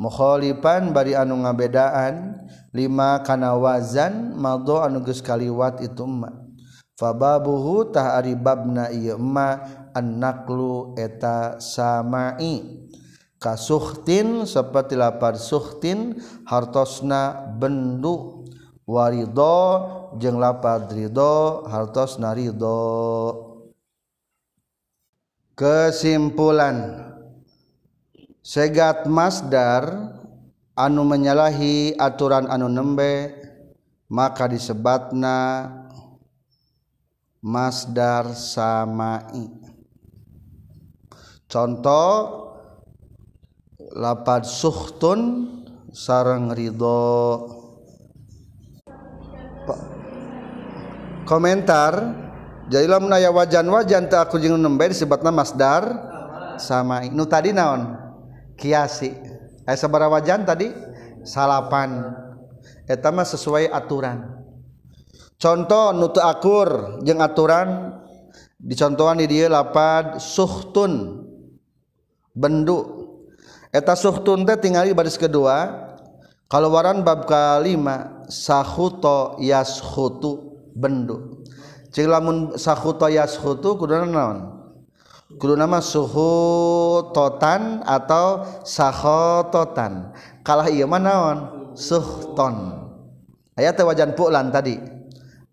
Mukhalifan 0.00 0.96
bari 0.96 1.12
anu 1.12 1.44
ngabedaan. 1.44 2.40
Lima 2.72 3.20
kana 3.20 3.52
wazan 3.52 4.32
madho 4.32 4.80
anu 4.80 5.04
geus 5.04 5.20
kaliwat 5.20 5.84
itu 5.84 6.08
ma. 6.08 6.41
fababuhu 6.96 7.92
tah 7.92 8.18
ari 8.20 8.36
babna 8.36 8.92
ieu 8.92 9.16
ma 9.16 9.60
annaqlu 9.92 10.96
eta 10.96 11.60
samai. 11.60 12.80
Kasuhtin 13.42 14.46
seperti 14.46 14.94
lapar 14.94 15.34
suhtin 15.34 16.20
hartosna 16.46 17.50
bendu. 17.58 18.46
Warido 18.82 19.58
jeung 20.18 20.42
lapar 20.42 20.90
rido 20.90 21.66
hartosna 21.70 22.34
rido 22.34 22.82
kesimpulan. 25.54 27.08
Segat 28.42 29.06
masdar 29.06 30.10
anu 30.74 31.06
menyalahi 31.06 31.94
aturan 31.94 32.50
anu 32.50 32.66
nembe 32.66 33.30
maka 34.10 34.50
disebatna 34.50 35.70
masdar 37.42 38.38
samai. 38.38 39.50
Contoh 41.50 42.10
lapad 43.92 44.46
suhtun 44.46 45.50
sarang 45.90 46.54
ridho. 46.54 47.58
Komentar 51.26 51.92
jadi 52.70 52.86
lamun 52.88 53.12
aya 53.12 53.34
wajan-wajan 53.34 54.06
teu 54.06 54.22
aku 54.22 54.38
jeung 54.38 54.56
nembe 54.56 54.88
disebutna 54.88 55.34
masdar 55.34 55.82
samai. 56.56 57.10
Nu 57.10 57.26
tadi 57.26 57.50
naon? 57.52 57.98
Kiasi. 58.56 59.12
Aya 59.66 59.76
sabaraha 59.76 60.22
wajan 60.22 60.46
tadi 60.46 60.70
salapan. 61.26 62.16
Eta 62.86 63.10
mah 63.14 63.26
sesuai 63.26 63.70
aturan 63.70 64.41
contoh 65.42 65.90
nutu 65.90 66.22
akur 66.22 67.02
jeung 67.02 67.18
aturan. 67.18 67.98
Dicontohan 68.62 69.18
di 69.18 69.26
dia 69.26 69.50
lapad 69.50 70.22
suhtun. 70.22 71.26
Bendu. 72.30 72.78
Eta 73.74 73.98
suhtun 73.98 74.46
teh 74.46 74.54
tinggali 74.54 74.94
baris 74.94 75.18
kedua. 75.18 75.90
Kalau 76.46 76.70
waran 76.70 77.02
bab 77.02 77.26
kalima 77.26 78.22
sahuto 78.30 79.34
yashutu. 79.42 80.62
Bendu. 80.78 81.42
Cik 81.90 82.06
lamun 82.06 82.54
sahuto 82.54 83.10
yashutu 83.10 83.74
kuduna 83.74 84.06
naon? 84.06 84.38
Kudu 85.32 85.56
nama 85.56 85.80
suhu 85.80 87.08
totan 87.16 87.80
atau 87.88 88.44
sahototan 88.68 90.12
kalah 90.44 90.68
iya 90.68 90.84
mah 90.84 91.00
naon? 91.00 91.38
Suhton. 91.72 92.84
Ayat 93.56 93.80
wajan 93.80 94.12
pulan 94.12 94.52
tadi. 94.52 94.91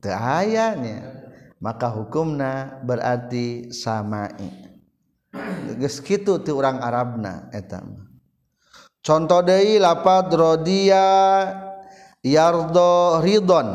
Ayanya 0.08 1.20
maka 1.60 1.92
hukumna 1.92 2.80
berarti 2.88 3.76
samai. 3.76 4.32
Geus 5.78 6.02
kitu 6.02 6.42
ti 6.42 6.50
urang 6.50 6.82
Arabna 6.82 7.52
eta 7.54 7.86
contoh 9.06 9.46
deui 9.46 9.78
lapad 9.78 10.32
rodiya 10.32 11.06
yardo 12.24 13.20
ridon. 13.22 13.70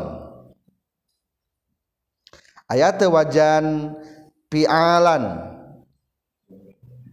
Ayat 2.65 2.97
wajan 3.05 3.93
pialan. 4.49 5.53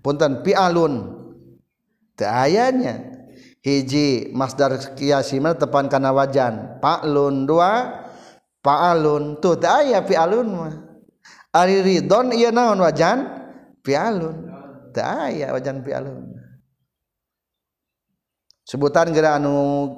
Punten 0.03 0.43
pialun. 0.43 1.15
Teu 2.19 2.27
ayanya 2.27 2.99
hiji 3.63 4.35
masdar 4.35 4.75
kiasi 4.99 5.39
mana 5.39 5.55
tepan 5.55 5.87
kana 5.87 6.11
wajan. 6.11 6.83
Paklun 6.83 7.47
dua 7.47 8.02
fa'alun 8.63 9.43
tuh 9.43 9.59
teh 9.59 9.69
aya 9.69 10.01
fi'alun 10.07 10.47
mah. 10.49 10.75
Ari 11.53 11.85
ridon 11.85 12.33
ieu 12.33 12.49
naon 12.49 12.81
wajan? 12.81 13.19
Fi'alun 13.85 14.49
teh 14.95 15.03
aya 15.03 15.53
wajan 15.53 15.85
fi'alun 15.85 16.43
sebutan 18.73 19.11
geura 19.13 19.37
anu 19.37 19.91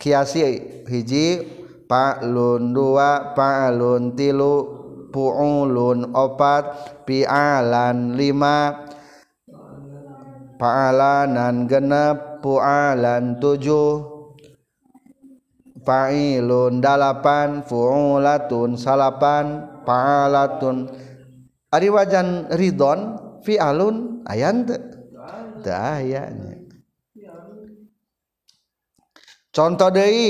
kiasi 0.00 0.40
hiji 0.88 1.44
fa'lun 1.84 2.72
dua 2.72 3.36
fa'lun 3.36 4.16
tilu 4.16 4.54
pu'ulun 5.12 6.16
opat 6.16 6.64
fi'alan 7.04 8.16
lima 8.16 8.88
fa'alanan 10.56 11.68
genep 11.68 12.40
pu'alan 12.40 13.36
tujuh 13.36 14.11
fa'ilun 15.82 16.78
dalapan 16.78 17.62
fu'ulatun 17.66 18.78
salapan 18.78 19.66
fa'alatun. 19.82 20.90
Ari 21.72 21.88
wajan 21.88 22.52
ridon 22.54 23.18
fi'alun 23.42 24.24
ayan 24.28 24.68
teu 24.68 24.78
teu 25.62 26.62
contoh 29.52 29.90
deui 29.92 30.28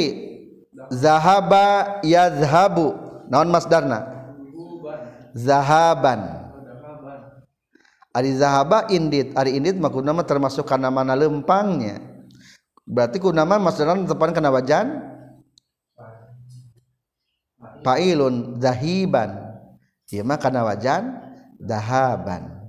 zahaba 0.90 1.98
yazhabu. 2.02 2.94
Naon 3.32 3.48
masdarna? 3.48 4.12
Zahaban. 5.32 6.52
Ari 8.12 8.36
zahaba 8.36 8.92
indit. 8.92 9.32
Ari 9.32 9.56
indit 9.56 9.80
kunama 9.80 10.20
termasuk 10.20 10.68
kana 10.68 10.92
mana 10.92 11.16
lempangnya. 11.16 11.96
Berarti 12.84 13.16
kunama 13.16 13.56
masdarna 13.56 14.04
tepan 14.04 14.36
kana 14.36 14.52
wajan 14.52 15.11
fa'ilun 17.82 18.62
zahiban. 18.62 19.36
Ieu 20.08 20.24
mah 20.24 20.38
kana 20.38 20.64
wajan? 20.66 21.18
Dahaban 21.62 22.62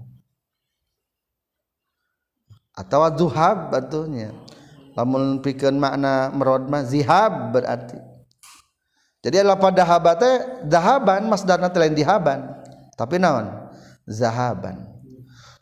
atau 2.73 3.05
zuhab 3.13 3.69
batunya. 3.69 4.33
Lamun 4.93 5.41
pikeun 5.41 5.77
makna 5.77 6.29
merod 6.33 6.69
mah 6.69 6.85
zihab 6.85 7.53
berarti. 7.53 7.97
Jadi 9.23 9.39
lafaz 9.41 9.73
dahaba 9.73 10.11
teh 10.19 10.35
dahaban 10.67 11.25
masdarna 11.31 11.71
teh 11.71 11.79
lain 11.81 11.95
dihaban. 11.95 12.45
Tapi 12.93 13.17
naon? 13.17 13.49
Zahaban. 14.05 14.85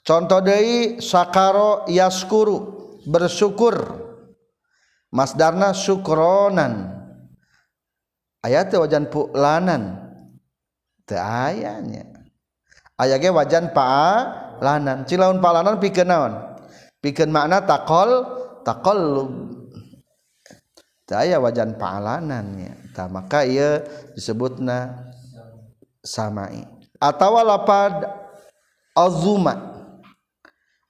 Contoh 0.02 0.42
deui 0.42 1.00
sakaro 1.00 1.86
yaskuru 1.88 3.00
bersyukur. 3.06 4.02
Masdarna 5.14 5.76
syukronan 5.76 7.01
ayat 8.42 8.74
wajan 8.74 9.08
pulanan 9.08 10.02
teu 11.06 11.18
aya 11.18 11.82
nya. 11.82 12.06
Aya 12.98 13.18
ge 13.18 13.34
wajan 13.34 13.74
paalanan 13.74 15.06
cilaun 15.10 15.42
palanan 15.42 15.82
pikeun 15.82 16.10
naon? 16.10 16.34
Pikeun 17.02 17.34
makna 17.34 17.66
takol 17.66 18.26
taqallub 18.62 19.32
teu 21.10 21.18
aya 21.18 21.42
wajan 21.42 21.78
paalanan 21.78 22.46
nya. 22.58 22.74
Tah 22.92 23.08
maka 23.08 23.48
ieu 23.48 23.82
disebutna 24.14 25.10
samai. 26.04 26.66
Atawa 27.02 27.42
lapad 27.42 28.06
azuma. 28.94 29.72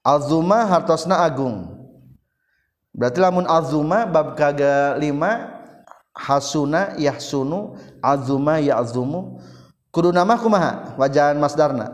Azuma 0.02 0.66
hartosna 0.66 1.22
agung. 1.22 1.78
Berarti 2.92 3.22
lamun 3.22 3.48
azuma 3.48 4.04
bab 4.04 4.36
kaga 4.36 4.98
lima 5.00 5.61
hasuna 6.16 6.96
yahsunu 7.00 7.80
azuma 8.04 8.60
ya'zumu. 8.60 9.40
Kudu 9.92 10.16
nama 10.16 10.40
kumaha? 10.40 10.96
Wajan 10.96 11.36
masdarna. 11.40 11.92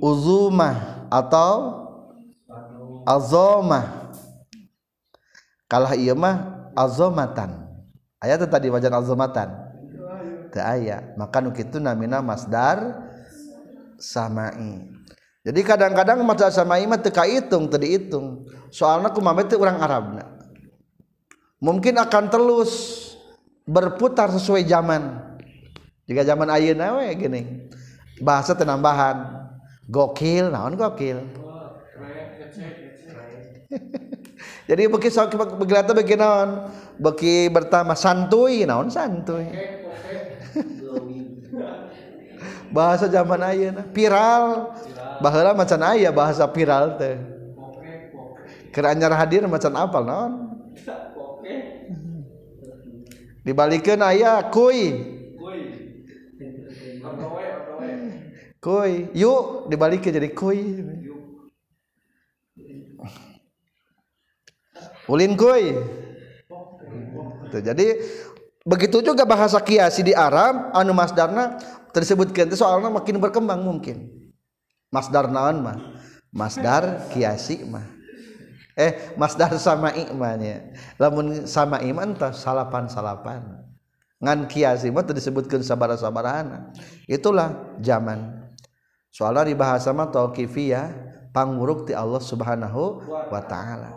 Uzuma 0.00 1.04
atau 1.12 1.84
azoma 3.04 4.12
kalah 5.68 5.92
iya 5.96 6.16
mah 6.16 6.68
azomatan. 6.72 7.68
Ayat 8.20 8.44
tadi 8.48 8.72
wajan 8.72 8.96
azomatan. 8.96 9.48
Teu 10.52 10.64
aya. 10.64 11.12
Maka 11.20 11.44
nu 11.44 11.52
kitu 11.52 11.76
namina 11.80 12.24
masdar 12.24 13.04
samai. 14.00 14.88
Jadi 15.44 15.60
kadang-kadang 15.60 16.24
masdar 16.24 16.48
samai 16.48 16.88
mah 16.88 16.96
teu 16.96 17.12
kaitung 17.12 17.68
teu 17.68 17.76
diitung. 17.76 18.48
Soalna 18.72 19.12
kumaha 19.12 19.44
teh 19.44 19.60
urang 19.60 19.76
arabna. 19.80 20.33
Mungkin 21.64 21.96
akan 21.96 22.28
terus 22.28 22.72
berputar 23.64 24.28
sesuai 24.28 24.68
zaman. 24.68 25.24
Jika 26.04 26.20
zaman 26.20 26.52
ayeuna 26.52 27.00
we 27.00 27.08
gini. 27.16 27.64
Bahasa 28.20 28.52
tenambahan. 28.52 29.48
Gokil 29.88 30.52
naon 30.52 30.76
gokil? 30.76 31.24
Jadi 34.68 34.88
beki 34.88 35.08
sok 35.08 35.36
begelata 35.56 35.96
beki 35.96 36.20
naon? 36.20 36.68
Beki 37.00 37.48
bertambah 37.48 37.96
santuy 37.96 38.68
naon 38.68 38.92
santuy 38.92 39.48
bahasa 42.76 43.08
zaman 43.08 43.40
ayeuna. 43.40 43.88
Viral. 43.92 44.72
Baheula 45.20 45.56
macan 45.56 45.80
aya 45.80 46.12
bahasa 46.12 46.44
viral 46.52 47.00
teh. 47.00 47.16
Keur 48.74 48.90
hadir 48.90 49.46
macan 49.46 49.72
apal 49.78 50.04
naon 50.04 50.54
dibalikin 53.44 54.00
ayah 54.00 54.48
kui 54.48 54.96
kui 58.58 58.92
yuk 59.12 59.68
dibalikin 59.68 60.16
jadi 60.16 60.28
kui 60.32 60.82
ulin 65.06 65.32
kui 65.36 65.64
Tuh, 67.54 67.62
jadi 67.62 67.86
begitu 68.66 68.98
juga 68.98 69.22
bahasa 69.22 69.62
kiasi 69.62 70.02
di 70.02 70.10
Arab 70.10 70.74
anu 70.74 70.90
masdarna 70.90 71.54
tersebutkan 71.94 72.50
itu 72.50 72.58
soalnya 72.58 72.90
makin 72.90 73.22
berkembang 73.22 73.62
mungkin. 73.62 74.10
Masdar 74.90 75.30
naon 75.30 75.62
mah. 75.62 75.78
Masdar 76.34 77.06
kiasi 77.14 77.62
mah. 77.62 77.93
Eh 78.74 79.14
masdar 79.14 79.54
sama 79.58 79.94
ikmanya 79.94 80.74
lamun 80.98 81.46
sama 81.46 81.78
iman 81.82 82.14
entah 82.14 82.34
salapan 82.34 82.90
salapan 82.90 83.64
ngan 84.24 84.48
kiasi 84.48 84.88
mah 84.88 85.04
disebutkan 85.04 85.60
sabara 85.60 86.00
sabarana 86.00 86.72
itulah 87.04 87.76
zaman. 87.84 88.40
Soalnya 89.12 89.52
di 89.52 89.54
bahasa 89.54 89.92
mah 89.94 90.10
tauqifiyah 90.10 90.90
panguruk 91.30 91.86
ti 91.86 91.92
Allah 91.94 92.18
Subhanahu 92.24 93.04
wa 93.30 93.42
taala. 93.44 93.92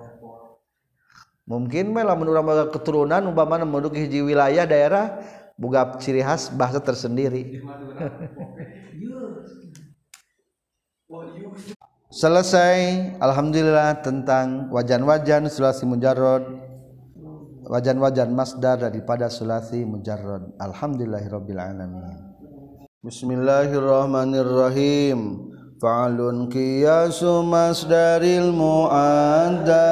Mungkin 1.47 1.95
mah 1.95 2.03
lamun 2.03 2.27
urang 2.27 2.67
keturunan 2.69 3.23
umpamana 3.23 3.63
menduduki 3.63 4.03
hiji 4.03 4.19
wilayah 4.19 4.67
daerah 4.67 5.23
boga 5.55 5.95
ciri 5.97 6.21
khas 6.21 6.53
bahasa 6.53 6.77
tersendiri 6.83 7.63
selesai 12.07 13.19
alhamdulillah 13.19 13.99
tentang 13.99 14.71
wajan-wajan 14.71 15.51
sulasi 15.51 15.83
mujarrad. 15.83 16.47
Wajan-wajan 17.67 18.31
masdar 18.31 18.79
daripada 18.79 19.27
sulasi 19.27 19.83
mujarrad. 19.83 20.55
Alhamdulillahirabbil 20.55 21.59
alamin 21.59 22.15
Bismillahirrahmanirrahim. 23.03 25.51
Fa'alun 25.77 26.49
qiyasu 26.49 27.45
masdaril 27.45 28.49
mu'adda 28.55 29.85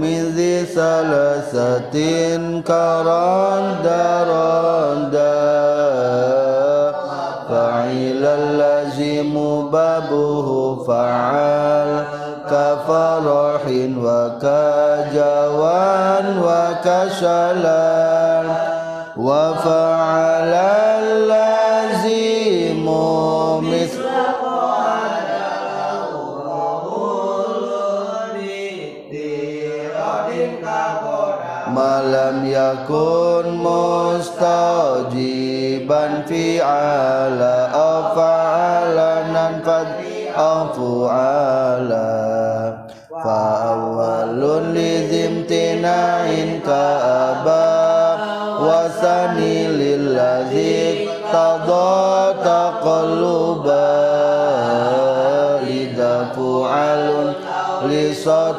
Midhi 0.00 0.64
salasatin 0.66 2.64
karanda 2.64 4.24
فعال 10.86 12.04
كفرح 12.46 13.62
وكجوان 14.06 16.26
وكشلال 16.44 18.46
وفعل 19.16 20.54
اللازم 21.04 22.86
مثل 23.62 24.04
ما 31.74 32.02
لم 32.02 32.46
يكن 32.46 33.13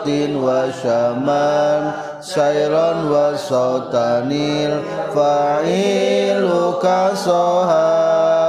lisatin 0.05 0.37
wa 0.37 0.69
syaman 0.69 1.81
sayron 2.21 3.09
wa 3.09 3.33
sautanil 3.33 4.85
fa'ilu 5.09 6.77
kasohan 6.77 8.45